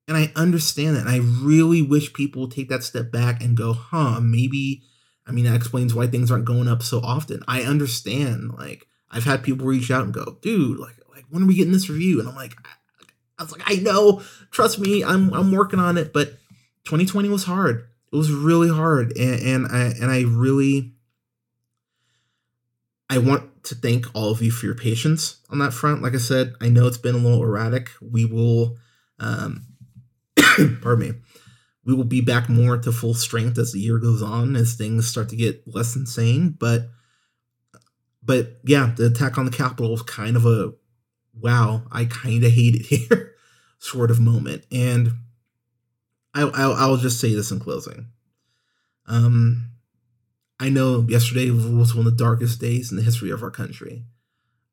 And 0.07 0.17
I 0.17 0.31
understand 0.35 0.95
that. 0.95 1.05
And 1.05 1.09
I 1.09 1.17
really 1.17 1.81
wish 1.81 2.13
people 2.13 2.41
would 2.43 2.51
take 2.51 2.69
that 2.69 2.83
step 2.83 3.11
back 3.11 3.43
and 3.43 3.55
go, 3.55 3.73
huh, 3.73 4.19
maybe, 4.19 4.81
I 5.29 5.31
mean, 5.31 5.45
that 5.45 5.55
explains 5.55 5.93
why 5.93 6.07
things 6.07 6.31
aren't 6.31 6.45
going 6.45 6.67
up 6.67 6.81
so 6.81 6.99
often. 6.99 7.43
I 7.47 7.61
understand. 7.61 8.55
Like, 8.57 8.87
I've 9.11 9.25
had 9.25 9.43
people 9.43 9.67
reach 9.67 9.91
out 9.91 10.03
and 10.03 10.13
go, 10.13 10.37
dude, 10.41 10.79
like, 10.79 10.95
like 11.13 11.25
when 11.29 11.43
are 11.43 11.45
we 11.45 11.55
getting 11.55 11.71
this 11.71 11.89
review? 11.89 12.19
And 12.19 12.27
I'm 12.27 12.35
like, 12.35 12.55
I 13.37 13.43
was 13.43 13.51
like, 13.51 13.61
I 13.65 13.75
know, 13.75 14.21
trust 14.51 14.79
me, 14.79 15.03
I'm 15.03 15.33
I'm 15.33 15.51
working 15.51 15.79
on 15.79 15.97
it. 15.97 16.11
But 16.11 16.31
2020 16.85 17.29
was 17.29 17.45
hard. 17.45 17.87
It 18.11 18.15
was 18.15 18.31
really 18.31 18.69
hard. 18.69 19.15
And, 19.17 19.39
and 19.39 19.67
I 19.67 19.93
and 20.01 20.11
I 20.11 20.23
really 20.23 20.93
I 23.09 23.17
want 23.19 23.63
to 23.65 23.75
thank 23.75 24.05
all 24.13 24.31
of 24.31 24.41
you 24.41 24.51
for 24.51 24.65
your 24.65 24.75
patience 24.75 25.39
on 25.49 25.59
that 25.59 25.73
front. 25.73 26.01
Like 26.01 26.13
I 26.13 26.17
said, 26.17 26.53
I 26.61 26.69
know 26.69 26.87
it's 26.87 26.97
been 26.97 27.15
a 27.15 27.19
little 27.19 27.43
erratic. 27.43 27.89
We 28.01 28.25
will 28.25 28.77
um 29.19 29.67
pardon 30.81 30.99
me, 30.99 31.13
we 31.89 31.95
will 31.95 32.03
be 32.03 32.21
back 32.21 32.47
more 32.47 32.77
to 32.77 32.91
full 32.91 33.15
strength 33.15 33.57
as 33.57 33.71
the 33.71 33.79
year 33.79 33.97
goes 33.97 34.21
on, 34.21 34.55
as 34.55 34.75
things 34.75 35.07
start 35.07 35.27
to 35.29 35.35
get 35.35 35.63
less 35.65 35.95
insane. 35.95 36.51
But, 36.51 36.87
but 38.21 38.59
yeah, 38.63 38.93
the 38.95 39.07
attack 39.07 39.39
on 39.39 39.45
the 39.45 39.51
Capitol 39.51 39.89
was 39.89 40.03
kind 40.03 40.35
of 40.35 40.45
a 40.45 40.73
wow, 41.33 41.81
I 41.91 42.05
kind 42.05 42.43
of 42.43 42.51
hate 42.51 42.75
it 42.75 42.85
here 42.85 43.33
sort 43.79 44.11
of 44.11 44.19
moment. 44.19 44.65
And 44.71 45.13
I, 46.35 46.43
I'll, 46.43 46.73
I'll 46.73 46.97
just 46.97 47.19
say 47.19 47.33
this 47.33 47.49
in 47.49 47.59
closing. 47.59 48.05
Um, 49.07 49.71
I 50.59 50.69
know 50.69 51.07
yesterday 51.09 51.49
was 51.49 51.95
one 51.95 52.05
of 52.05 52.15
the 52.15 52.23
darkest 52.23 52.61
days 52.61 52.91
in 52.91 52.97
the 52.97 53.03
history 53.03 53.31
of 53.31 53.41
our 53.41 53.49
country. 53.49 54.03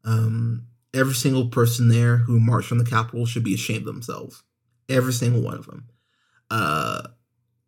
Um, 0.05 0.67
every 0.93 1.15
single 1.15 1.49
person 1.49 1.89
there 1.89 2.19
who 2.19 2.39
marched 2.39 2.73
on 2.73 2.79
the 2.79 2.85
Capitol 2.85 3.25
should 3.25 3.45
be 3.45 3.55
ashamed 3.55 3.89
of 3.89 3.95
themselves 3.95 4.43
every 4.87 5.15
single 5.15 5.41
one 5.41 5.57
of 5.57 5.65
them. 5.65 5.89
Uh, 6.51 7.03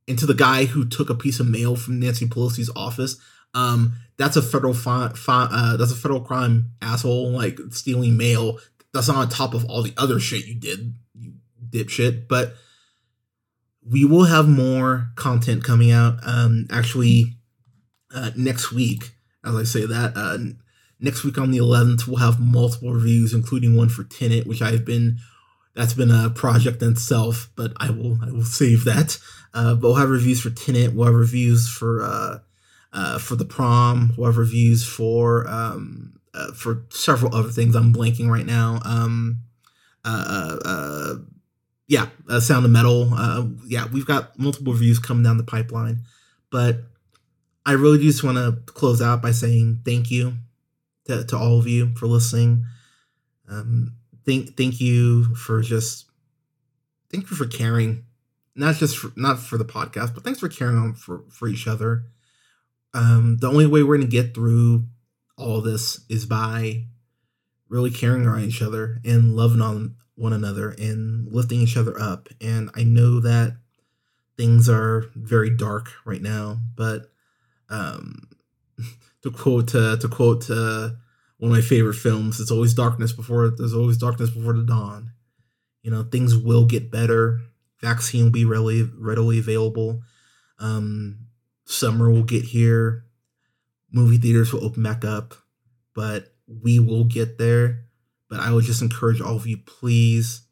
and 0.07 0.19
to 0.19 0.27
the 0.27 0.35
guy 0.35 0.64
who 0.64 0.88
took 0.88 1.11
a 1.11 1.14
piece 1.14 1.41
of 1.41 1.49
mail 1.49 1.77
from 1.77 2.01
Nancy 2.01 2.27
Pelosi's 2.27 2.71
office, 2.75 3.17
um, 3.55 3.95
that's 4.17 4.37
a 4.37 4.43
federal 4.43 4.75
fi- 4.75 5.12
fi- 5.14 5.49
uh, 5.51 5.77
that's 5.77 5.93
a 5.93 5.97
federal 5.97 6.21
crime, 6.21 6.73
asshole. 6.83 7.31
Like 7.31 7.59
stealing 7.71 8.17
mail. 8.17 8.59
That's 8.93 9.09
not 9.09 9.17
on 9.17 9.29
top 9.29 9.55
of 9.55 9.64
all 9.67 9.83
the 9.83 9.95
other 9.97 10.19
shit 10.19 10.47
you 10.47 10.55
did, 10.55 10.95
you 11.14 11.35
dipshit. 11.71 12.27
But 12.29 12.55
we 13.88 14.05
will 14.05 14.25
have 14.25 14.49
more 14.49 15.11
content 15.14 15.64
coming 15.64 15.91
out. 15.91 16.19
Um, 16.25 16.67
actually, 16.71 17.37
uh, 18.14 18.31
next 18.37 18.73
week, 18.73 19.12
as 19.45 19.55
I 19.55 19.64
say 19.64 19.87
that, 19.87 20.12
uh, 20.17 20.38
next 21.01 21.25
week 21.25 21.38
on 21.38 21.51
the 21.51 21.59
11th, 21.59 22.07
we'll 22.07 22.17
have 22.17 22.41
multiple 22.41 22.93
reviews, 22.93 23.33
including 23.33 23.77
one 23.77 23.88
for 23.88 24.05
Tenet, 24.05 24.47
which 24.47 24.62
I've 24.62 24.85
been 24.85 25.19
that's 25.79 25.95
been 25.95 26.11
a 26.11 26.29
project 26.29 26.83
in 26.83 26.91
itself, 26.91 27.51
but 27.55 27.73
I 27.77 27.91
will 27.91 28.19
I 28.21 28.33
will 28.33 28.43
save 28.43 28.85
that. 28.85 29.17
Uh, 29.55 29.75
but 29.75 29.83
we'll 29.83 29.95
have 29.95 30.11
reviews 30.11 30.41
for 30.41 30.51
Tenet, 30.51 30.93
We'll 30.93 31.07
have 31.07 31.14
reviews 31.14 31.69
for 31.69 32.03
uh, 32.03 32.38
uh, 32.93 33.19
for 33.21 33.37
the 33.37 33.45
prom. 33.45 34.12
We'll 34.17 34.27
have 34.27 34.38
reviews 34.38 34.85
for 34.85 35.49
um, 35.49 36.19
uh, 36.35 36.53
for 36.53 36.85
several 36.91 37.33
other 37.33 37.51
things. 37.51 37.77
I'm 37.77 37.95
blanking 37.95 38.29
right 38.29 38.45
now. 38.45 38.81
Um, 38.85 39.45
uh, 40.05 40.25
uh, 40.64 40.69
uh 40.69 41.14
yeah, 41.87 42.09
uh, 42.29 42.41
Sound 42.41 42.64
of 42.64 42.73
Metal. 42.73 43.14
Uh, 43.14 43.47
yeah, 43.64 43.87
we've 43.87 44.05
got 44.05 44.37
multiple 44.37 44.73
reviews 44.73 44.99
coming 44.99 45.23
down 45.23 45.38
the 45.38 45.45
pipeline. 45.45 46.01
But 46.51 46.81
I 47.64 47.73
really 47.73 47.99
just 47.99 48.25
want 48.25 48.37
to 48.37 48.61
close 48.73 49.01
out 49.01 49.23
by 49.23 49.31
saying 49.31 49.83
thank 49.85 50.11
you 50.11 50.35
to, 51.07 51.25
to 51.25 51.37
all 51.37 51.61
of 51.61 51.69
you 51.69 51.95
for 51.95 52.09
listening. 52.09 52.64
Um, 53.49 53.95
thank 54.29 54.57
thank 54.57 54.81
you 54.81 55.35
for 55.35 55.62
just 55.62 56.05
thank 57.11 57.31
you 57.31 57.37
for 57.37 57.47
caring 57.47 58.05
not 58.55 58.75
just 58.77 58.99
for, 58.99 59.11
not 59.17 59.38
for 59.38 59.57
the 59.57 59.64
podcast 59.64 60.14
but 60.14 60.23
thanks 60.23 60.38
for 60.38 60.49
caring 60.49 60.77
on 60.77 60.95
for 60.95 61.25
for 61.31 61.49
each 61.49 61.67
other. 61.67 62.05
Um 62.93 63.38
the 63.38 63.49
only 63.49 63.67
way 63.67 63.83
we're 63.83 63.97
gonna 63.97 64.09
get 64.09 64.35
through 64.35 64.85
all 65.38 65.62
this 65.62 66.05
is 66.11 66.27
by 66.27 66.85
really 67.69 67.91
caring 67.91 68.27
around 68.27 68.45
each 68.45 68.61
other 68.62 68.99
and 69.05 69.35
loving 69.35 69.62
on 69.62 69.97
one 70.14 70.33
another 70.33 70.71
and 70.71 71.33
lifting 71.33 71.61
each 71.61 71.77
other 71.77 71.99
up. 71.99 72.29
And 72.41 72.71
i 72.75 72.83
know 72.83 73.21
that 73.21 73.57
things 74.37 74.69
are 74.69 75.07
very 75.14 75.51
dark 75.51 75.91
right 76.05 76.23
now 76.23 76.59
but 76.77 77.11
um 77.71 78.29
to 79.23 79.31
quote 79.31 79.75
uh, 79.75 79.97
to 79.97 80.09
quote 80.09 80.49
uh, 80.51 80.91
one 81.38 81.51
of 81.51 81.57
my 81.57 81.62
favorite 81.62 81.94
films. 81.94 82.40
It's 82.40 82.51
always 82.51 82.74
darkness 82.74 83.12
before 83.12 83.51
there's 83.51 83.74
always 83.74 83.96
darkness 83.96 84.31
before 84.31 84.53
the 84.53 84.64
dawn. 84.64 85.12
You 85.83 85.90
know, 85.90 86.03
things 86.03 86.37
will 86.37 86.66
get 86.66 86.90
better. 86.90 87.40
Vaccine 87.81 88.24
will 88.24 88.31
be 88.31 88.44
readily 88.44 88.83
readily 88.98 89.38
available. 89.38 90.03
Um, 90.59 91.29
summer 91.64 92.11
will 92.11 92.24
get 92.24 92.44
here. 92.44 93.05
Movie 93.90 94.18
theaters 94.18 94.53
will 94.53 94.64
open 94.64 94.83
back 94.83 95.05
up, 95.05 95.35
but 95.94 96.35
we 96.46 96.79
will 96.79 97.05
get 97.05 97.38
there. 97.38 97.85
But 98.29 98.40
I 98.40 98.53
would 98.53 98.64
just 98.64 98.83
encourage 98.83 99.20
all 99.20 99.37
of 99.37 99.46
you, 99.46 99.57
please 99.57 100.42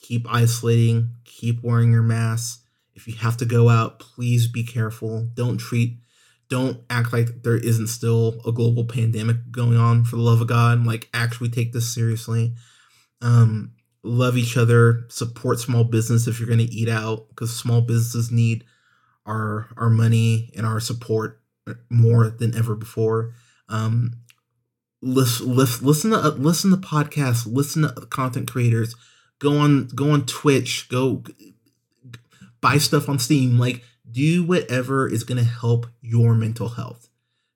keep 0.00 0.26
isolating, 0.32 1.10
keep 1.24 1.62
wearing 1.62 1.92
your 1.92 2.02
mask. 2.02 2.64
If 2.94 3.06
you 3.06 3.14
have 3.16 3.36
to 3.38 3.44
go 3.44 3.68
out, 3.68 3.98
please 3.98 4.48
be 4.48 4.64
careful. 4.64 5.28
Don't 5.34 5.58
treat 5.58 5.98
don't 6.48 6.80
act 6.88 7.12
like 7.12 7.42
there 7.42 7.56
isn't 7.56 7.88
still 7.88 8.40
a 8.46 8.52
global 8.52 8.84
pandemic 8.84 9.36
going 9.50 9.76
on 9.76 10.04
for 10.04 10.16
the 10.16 10.22
love 10.22 10.40
of 10.40 10.46
god 10.46 10.84
like 10.84 11.08
actually 11.12 11.48
take 11.48 11.72
this 11.72 11.92
seriously. 11.92 12.54
Um 13.20 13.72
love 14.04 14.36
each 14.36 14.56
other 14.56 15.04
support 15.08 15.58
small 15.58 15.84
business 15.84 16.26
if 16.26 16.38
you're 16.38 16.46
going 16.46 16.64
to 16.64 16.72
eat 16.72 16.88
out 16.88 17.28
because 17.28 17.54
small 17.54 17.80
businesses 17.80 18.30
need 18.30 18.64
our 19.26 19.68
our 19.76 19.90
money 19.90 20.50
and 20.56 20.64
our 20.64 20.80
support 20.80 21.42
more 21.90 22.30
than 22.30 22.56
ever 22.56 22.74
before. 22.74 23.34
Um 23.68 24.12
listen 25.02 25.54
listen 25.54 25.86
listen 25.86 26.10
to 26.10 26.28
listen 26.30 26.70
to 26.70 26.76
podcasts 26.76 27.46
listen 27.46 27.82
to 27.82 28.06
content 28.06 28.50
creators 28.50 28.96
go 29.38 29.58
on 29.58 29.88
go 29.88 30.10
on 30.10 30.26
Twitch, 30.26 30.88
go 30.88 31.22
buy 32.60 32.78
stuff 32.78 33.08
on 33.08 33.18
Steam, 33.18 33.58
like 33.58 33.82
do 34.10 34.44
whatever 34.44 35.08
is 35.08 35.24
going 35.24 35.38
to 35.38 35.48
help 35.48 35.86
your 36.00 36.34
mental 36.34 36.68
health. 36.68 37.08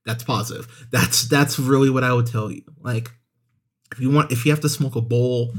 That's 0.05 0.25
positive. 0.25 0.89
That's 0.91 1.29
that's 1.29 1.59
really 1.59 1.91
what 1.91 2.05
I 2.05 2.13
would 2.13 2.27
tell 2.27 2.51
you. 2.51 2.63
Like 2.81 3.11
if 3.93 4.01
you 4.01 4.11
want 4.11 4.33
if 4.33 4.45
you 4.45 4.53
have 4.53 4.61
to 4.61 4.69
smoke 4.69 4.97
a 4.97 5.01
bowl, 5.01 5.55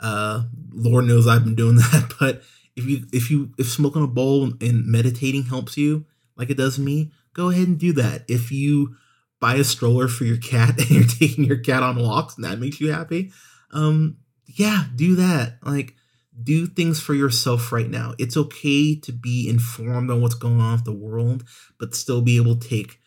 uh 0.00 0.42
Lord 0.72 1.06
knows 1.06 1.26
I've 1.26 1.44
been 1.44 1.54
doing 1.54 1.76
that, 1.76 2.14
but 2.20 2.42
if 2.76 2.84
you 2.84 3.06
if 3.12 3.30
you 3.30 3.52
if 3.58 3.68
smoking 3.68 4.04
a 4.04 4.08
bowl 4.08 4.44
and 4.44 4.86
meditating 4.86 5.44
helps 5.44 5.76
you 5.76 6.04
like 6.36 6.50
it 6.50 6.58
does 6.58 6.78
me, 6.78 7.10
go 7.32 7.48
ahead 7.48 7.68
and 7.68 7.78
do 7.78 7.92
that. 7.94 8.24
If 8.28 8.52
you 8.52 8.96
buy 9.40 9.54
a 9.54 9.64
stroller 9.64 10.08
for 10.08 10.24
your 10.24 10.36
cat 10.36 10.78
and 10.78 10.90
you're 10.90 11.04
taking 11.04 11.44
your 11.44 11.58
cat 11.58 11.82
on 11.82 11.96
walks 11.98 12.36
and 12.36 12.44
that 12.44 12.58
makes 12.58 12.80
you 12.80 12.92
happy, 12.92 13.32
um 13.72 14.18
yeah, 14.46 14.84
do 14.94 15.16
that. 15.16 15.58
Like 15.62 15.94
do 16.42 16.66
things 16.66 17.00
for 17.00 17.14
yourself 17.14 17.72
right 17.72 17.88
now. 17.88 18.14
It's 18.18 18.36
okay 18.36 18.94
to 19.00 19.12
be 19.12 19.48
informed 19.48 20.10
on 20.10 20.20
what's 20.20 20.34
going 20.34 20.60
on 20.60 20.72
with 20.72 20.84
the 20.84 20.92
world, 20.92 21.44
but 21.78 21.94
still 21.94 22.20
be 22.20 22.36
able 22.36 22.56
to 22.56 22.68
take 22.68 23.00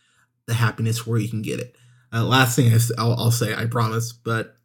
the 0.47 0.55
happiness 0.55 1.05
where 1.05 1.19
you 1.19 1.29
can 1.29 1.41
get 1.41 1.59
it. 1.59 1.75
Uh, 2.11 2.23
last 2.23 2.55
thing 2.55 2.71
I, 2.71 3.03
will 3.03 3.19
I'll 3.19 3.31
say, 3.31 3.53
I 3.53 3.65
promise, 3.65 4.11
but 4.11 4.55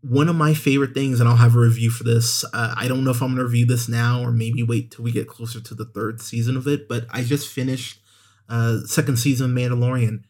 one 0.00 0.28
of 0.28 0.36
my 0.36 0.54
favorite 0.54 0.94
things, 0.94 1.18
and 1.18 1.28
I'll 1.28 1.36
have 1.36 1.56
a 1.56 1.60
review 1.60 1.90
for 1.90 2.04
this. 2.04 2.44
Uh, 2.52 2.74
I 2.76 2.86
don't 2.86 3.02
know 3.02 3.10
if 3.10 3.20
I'm 3.20 3.28
going 3.28 3.38
to 3.38 3.44
review 3.44 3.66
this 3.66 3.88
now 3.88 4.22
or 4.22 4.30
maybe 4.30 4.62
wait 4.62 4.92
till 4.92 5.04
we 5.04 5.10
get 5.10 5.26
closer 5.26 5.60
to 5.60 5.74
the 5.74 5.86
third 5.86 6.20
season 6.20 6.56
of 6.56 6.68
it, 6.68 6.88
but 6.88 7.06
I 7.10 7.24
just 7.24 7.48
finished 7.48 8.00
uh, 8.48 8.78
second 8.84 9.16
season 9.16 9.50
of 9.50 9.56
Mandalorian, 9.56 10.22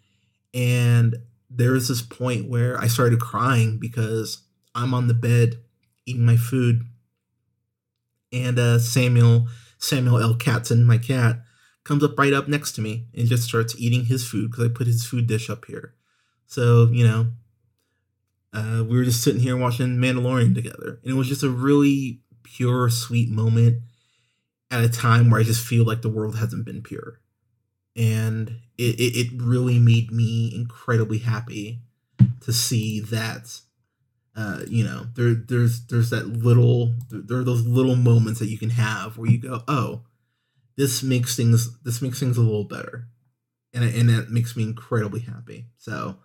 and 0.54 1.16
there 1.50 1.74
is 1.74 1.88
this 1.88 2.00
point 2.00 2.48
where 2.48 2.78
I 2.78 2.86
started 2.86 3.20
crying 3.20 3.78
because 3.78 4.42
I'm 4.74 4.94
on 4.94 5.08
the 5.08 5.14
bed 5.14 5.56
eating 6.06 6.24
my 6.24 6.36
food 6.36 6.86
and 8.42 8.58
uh, 8.58 8.78
Samuel 8.78 9.48
Samuel 9.78 10.20
L. 10.20 10.34
Katzen, 10.34 10.84
my 10.84 10.98
cat, 10.98 11.42
comes 11.84 12.02
up 12.02 12.18
right 12.18 12.32
up 12.32 12.48
next 12.48 12.72
to 12.72 12.80
me 12.80 13.06
and 13.14 13.28
just 13.28 13.44
starts 13.44 13.74
eating 13.78 14.06
his 14.06 14.26
food 14.26 14.50
because 14.50 14.64
I 14.64 14.68
put 14.68 14.86
his 14.86 15.06
food 15.06 15.26
dish 15.26 15.50
up 15.50 15.64
here. 15.66 15.94
So 16.46 16.88
you 16.90 17.06
know, 17.06 17.26
uh, 18.52 18.84
we 18.84 18.96
were 18.96 19.04
just 19.04 19.22
sitting 19.22 19.40
here 19.40 19.56
watching 19.56 19.96
Mandalorian 19.96 20.54
together, 20.54 21.00
and 21.02 21.12
it 21.12 21.14
was 21.14 21.28
just 21.28 21.42
a 21.42 21.50
really 21.50 22.20
pure, 22.42 22.88
sweet 22.90 23.30
moment 23.30 23.82
at 24.70 24.84
a 24.84 24.88
time 24.88 25.30
where 25.30 25.40
I 25.40 25.44
just 25.44 25.64
feel 25.64 25.84
like 25.84 26.02
the 26.02 26.08
world 26.08 26.36
hasn't 26.36 26.64
been 26.64 26.82
pure, 26.82 27.20
and 27.94 28.60
it 28.78 28.98
it, 28.98 29.16
it 29.16 29.42
really 29.42 29.78
made 29.78 30.10
me 30.10 30.52
incredibly 30.54 31.18
happy 31.18 31.80
to 32.40 32.52
see 32.52 33.00
that 33.00 33.60
uh, 34.36 34.60
you 34.68 34.84
know, 34.84 35.06
there 35.14 35.34
there's 35.34 35.86
there's 35.86 36.10
that 36.10 36.26
little 36.26 36.94
there 37.08 37.38
are 37.38 37.44
those 37.44 37.66
little 37.66 37.96
moments 37.96 38.38
that 38.38 38.48
you 38.48 38.58
can 38.58 38.70
have 38.70 39.16
where 39.16 39.30
you 39.30 39.38
go, 39.38 39.62
oh, 39.66 40.02
this 40.76 41.02
makes 41.02 41.34
things 41.34 41.78
this 41.80 42.02
makes 42.02 42.20
things 42.20 42.36
a 42.36 42.42
little 42.42 42.64
better, 42.64 43.08
and 43.72 43.82
and 43.82 44.10
that 44.10 44.30
makes 44.30 44.54
me 44.54 44.62
incredibly 44.62 45.20
happy. 45.20 45.68
So, 45.78 46.18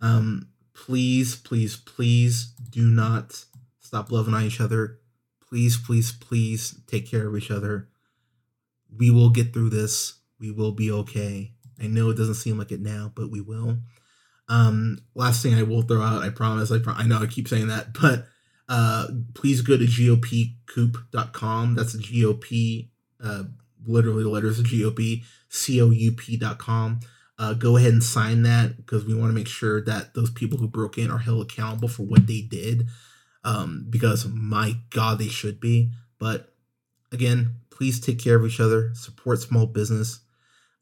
um, 0.00 0.48
please, 0.72 1.36
please, 1.36 1.76
please 1.76 2.54
do 2.70 2.82
not 2.82 3.44
stop 3.78 4.10
loving 4.10 4.32
on 4.32 4.44
each 4.44 4.60
other. 4.60 5.00
Please, 5.46 5.76
please, 5.76 6.12
please 6.12 6.80
take 6.86 7.06
care 7.06 7.28
of 7.28 7.36
each 7.36 7.50
other. 7.50 7.88
We 8.96 9.10
will 9.10 9.28
get 9.28 9.52
through 9.52 9.70
this. 9.70 10.14
We 10.40 10.50
will 10.50 10.72
be 10.72 10.90
okay. 10.90 11.52
I 11.78 11.88
know 11.88 12.08
it 12.08 12.16
doesn't 12.16 12.36
seem 12.36 12.56
like 12.56 12.72
it 12.72 12.80
now, 12.80 13.12
but 13.14 13.30
we 13.30 13.42
will. 13.42 13.78
Um, 14.48 14.98
last 15.14 15.42
thing 15.42 15.54
I 15.54 15.62
will 15.62 15.82
throw 15.82 16.02
out, 16.02 16.22
I 16.22 16.30
promise. 16.30 16.70
I, 16.70 16.78
pro- 16.78 16.94
I 16.94 17.06
know 17.06 17.18
I 17.20 17.26
keep 17.26 17.48
saying 17.48 17.68
that, 17.68 17.94
but 18.00 18.26
uh, 18.68 19.06
please 19.34 19.62
go 19.62 19.76
to 19.76 19.84
gopcoup.com. 19.84 21.74
That's 21.74 21.96
GOP, 21.96 22.88
uh, 23.22 23.44
literally 23.86 24.22
the 24.22 24.28
letters 24.28 24.58
of 24.58 24.66
GOP, 24.66 25.24
C-O-U-P.com. 25.48 27.00
Uh, 27.36 27.52
go 27.54 27.76
ahead 27.76 27.92
and 27.92 28.02
sign 28.02 28.42
that 28.44 28.76
because 28.76 29.04
we 29.04 29.14
want 29.14 29.30
to 29.30 29.34
make 29.34 29.48
sure 29.48 29.80
that 29.82 30.14
those 30.14 30.30
people 30.30 30.58
who 30.58 30.68
broke 30.68 30.98
in 30.98 31.10
are 31.10 31.18
held 31.18 31.42
accountable 31.42 31.88
for 31.88 32.02
what 32.04 32.26
they 32.26 32.40
did. 32.40 32.86
Um, 33.42 33.86
because 33.90 34.26
my 34.26 34.76
God, 34.90 35.18
they 35.18 35.28
should 35.28 35.60
be. 35.60 35.90
But 36.18 36.54
again, 37.12 37.56
please 37.70 38.00
take 38.00 38.18
care 38.18 38.36
of 38.36 38.46
each 38.46 38.60
other, 38.60 38.92
support 38.94 39.40
small 39.40 39.66
business, 39.66 40.20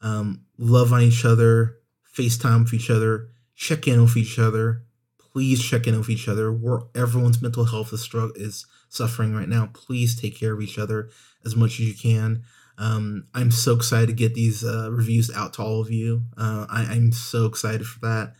um, 0.02 0.44
love 0.58 0.92
on 0.92 1.02
each 1.02 1.24
other, 1.24 1.78
FaceTime 2.16 2.64
with 2.64 2.74
each 2.74 2.90
other, 2.90 3.30
check 3.62 3.86
in 3.86 4.02
with 4.02 4.16
each 4.16 4.38
other. 4.38 4.82
Please 5.18 5.62
check 5.62 5.86
in 5.86 5.96
with 5.96 6.10
each 6.10 6.28
other. 6.28 6.52
Where 6.52 6.80
everyone's 6.94 7.40
mental 7.40 7.64
health 7.64 7.92
is 7.92 8.02
struggle 8.02 8.34
is 8.34 8.66
suffering 8.88 9.34
right 9.34 9.48
now. 9.48 9.70
Please 9.72 10.20
take 10.20 10.36
care 10.36 10.52
of 10.52 10.60
each 10.60 10.78
other 10.78 11.08
as 11.44 11.54
much 11.54 11.78
as 11.78 11.80
you 11.80 11.94
can. 11.94 12.42
Um, 12.76 13.28
I'm 13.34 13.50
so 13.50 13.74
excited 13.74 14.08
to 14.08 14.12
get 14.12 14.34
these 14.34 14.64
uh, 14.64 14.90
reviews 14.90 15.30
out 15.30 15.54
to 15.54 15.62
all 15.62 15.80
of 15.80 15.90
you. 15.90 16.22
Uh, 16.36 16.66
I, 16.68 16.96
am 16.96 17.12
so 17.12 17.46
excited 17.46 17.86
for 17.86 18.00
that. 18.00 18.34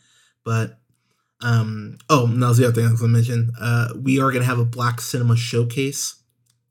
But 0.45 0.81
um, 1.41 1.99
oh, 2.11 2.27
was 2.27 2.59
the 2.59 2.65
other 2.67 2.75
thing 2.75 2.87
I 2.87 2.91
was 2.91 3.01
to 3.01 3.09
mention. 3.09 3.53
Uh, 3.61 3.89
we 4.01 4.19
are 4.19 4.31
going 4.31 4.43
to 4.43 4.49
have 4.49 4.59
a 4.59 4.65
Black 4.65 5.01
Cinema 5.01 5.37
Showcase 5.37 6.17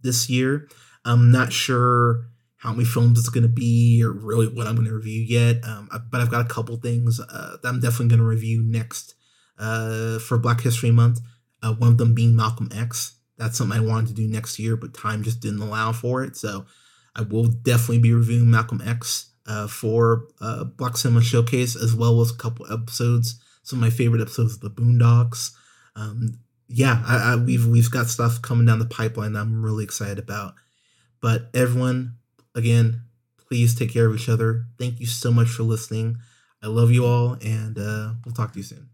this 0.01 0.29
year. 0.29 0.67
I'm 1.05 1.31
not 1.31 1.53
sure 1.53 2.25
how 2.61 2.71
many 2.71 2.85
films 2.85 3.17
it's 3.17 3.29
going 3.29 3.41
to 3.41 3.49
be 3.49 4.03
or 4.03 4.11
really 4.11 4.47
what 4.47 4.67
I'm 4.67 4.75
going 4.75 4.87
to 4.87 4.93
review 4.93 5.19
yet. 5.19 5.65
Um, 5.65 5.89
but 6.11 6.21
I've 6.21 6.29
got 6.29 6.45
a 6.45 6.53
couple 6.53 6.75
things 6.77 7.19
uh, 7.19 7.57
that 7.61 7.67
I'm 7.67 7.79
definitely 7.79 8.09
going 8.09 8.19
to 8.19 8.25
review 8.25 8.61
next 8.63 9.15
uh, 9.57 10.19
for 10.19 10.37
Black 10.37 10.61
History 10.61 10.91
Month. 10.91 11.21
Uh, 11.63 11.73
one 11.73 11.91
of 11.93 11.97
them 11.97 12.13
being 12.13 12.35
Malcolm 12.35 12.69
X. 12.71 13.15
That's 13.37 13.57
something 13.57 13.77
I 13.77 13.83
wanted 13.83 14.09
to 14.09 14.13
do 14.13 14.27
next 14.27 14.59
year, 14.59 14.75
but 14.75 14.93
time 14.93 15.23
just 15.23 15.39
didn't 15.39 15.61
allow 15.61 15.91
for 15.91 16.23
it. 16.23 16.37
So 16.37 16.67
I 17.15 17.23
will 17.23 17.47
definitely 17.47 17.97
be 17.97 18.13
reviewing 18.13 18.51
Malcolm 18.51 18.81
X 18.85 19.31
uh, 19.47 19.67
for 19.67 20.27
uh, 20.39 20.65
Black 20.65 20.97
Cinema 20.97 21.23
Showcase, 21.23 21.75
as 21.75 21.95
well 21.95 22.21
as 22.21 22.29
a 22.29 22.37
couple 22.37 22.71
episodes, 22.71 23.41
some 23.63 23.79
of 23.79 23.81
my 23.81 23.89
favorite 23.89 24.21
episodes 24.21 24.53
of 24.53 24.61
The 24.61 24.69
Boondocks. 24.69 25.49
Um, 25.95 26.39
yeah, 26.67 27.03
I, 27.05 27.33
I, 27.33 27.35
we've 27.37 27.65
we've 27.65 27.89
got 27.91 28.07
stuff 28.07 28.41
coming 28.41 28.67
down 28.67 28.77
the 28.77 28.85
pipeline 28.85 29.33
that 29.33 29.41
I'm 29.41 29.63
really 29.63 29.83
excited 29.83 30.19
about. 30.19 30.53
But 31.21 31.49
everyone, 31.53 32.17
again, 32.55 33.03
please 33.37 33.75
take 33.75 33.91
care 33.91 34.07
of 34.07 34.15
each 34.15 34.29
other. 34.29 34.65
Thank 34.79 34.99
you 34.99 35.07
so 35.07 35.31
much 35.31 35.49
for 35.49 35.63
listening. 35.63 36.17
I 36.63 36.67
love 36.67 36.91
you 36.91 37.05
all, 37.05 37.37
and 37.41 37.77
uh, 37.77 38.13
we'll 38.25 38.35
talk 38.35 38.53
to 38.53 38.59
you 38.59 38.63
soon. 38.63 38.90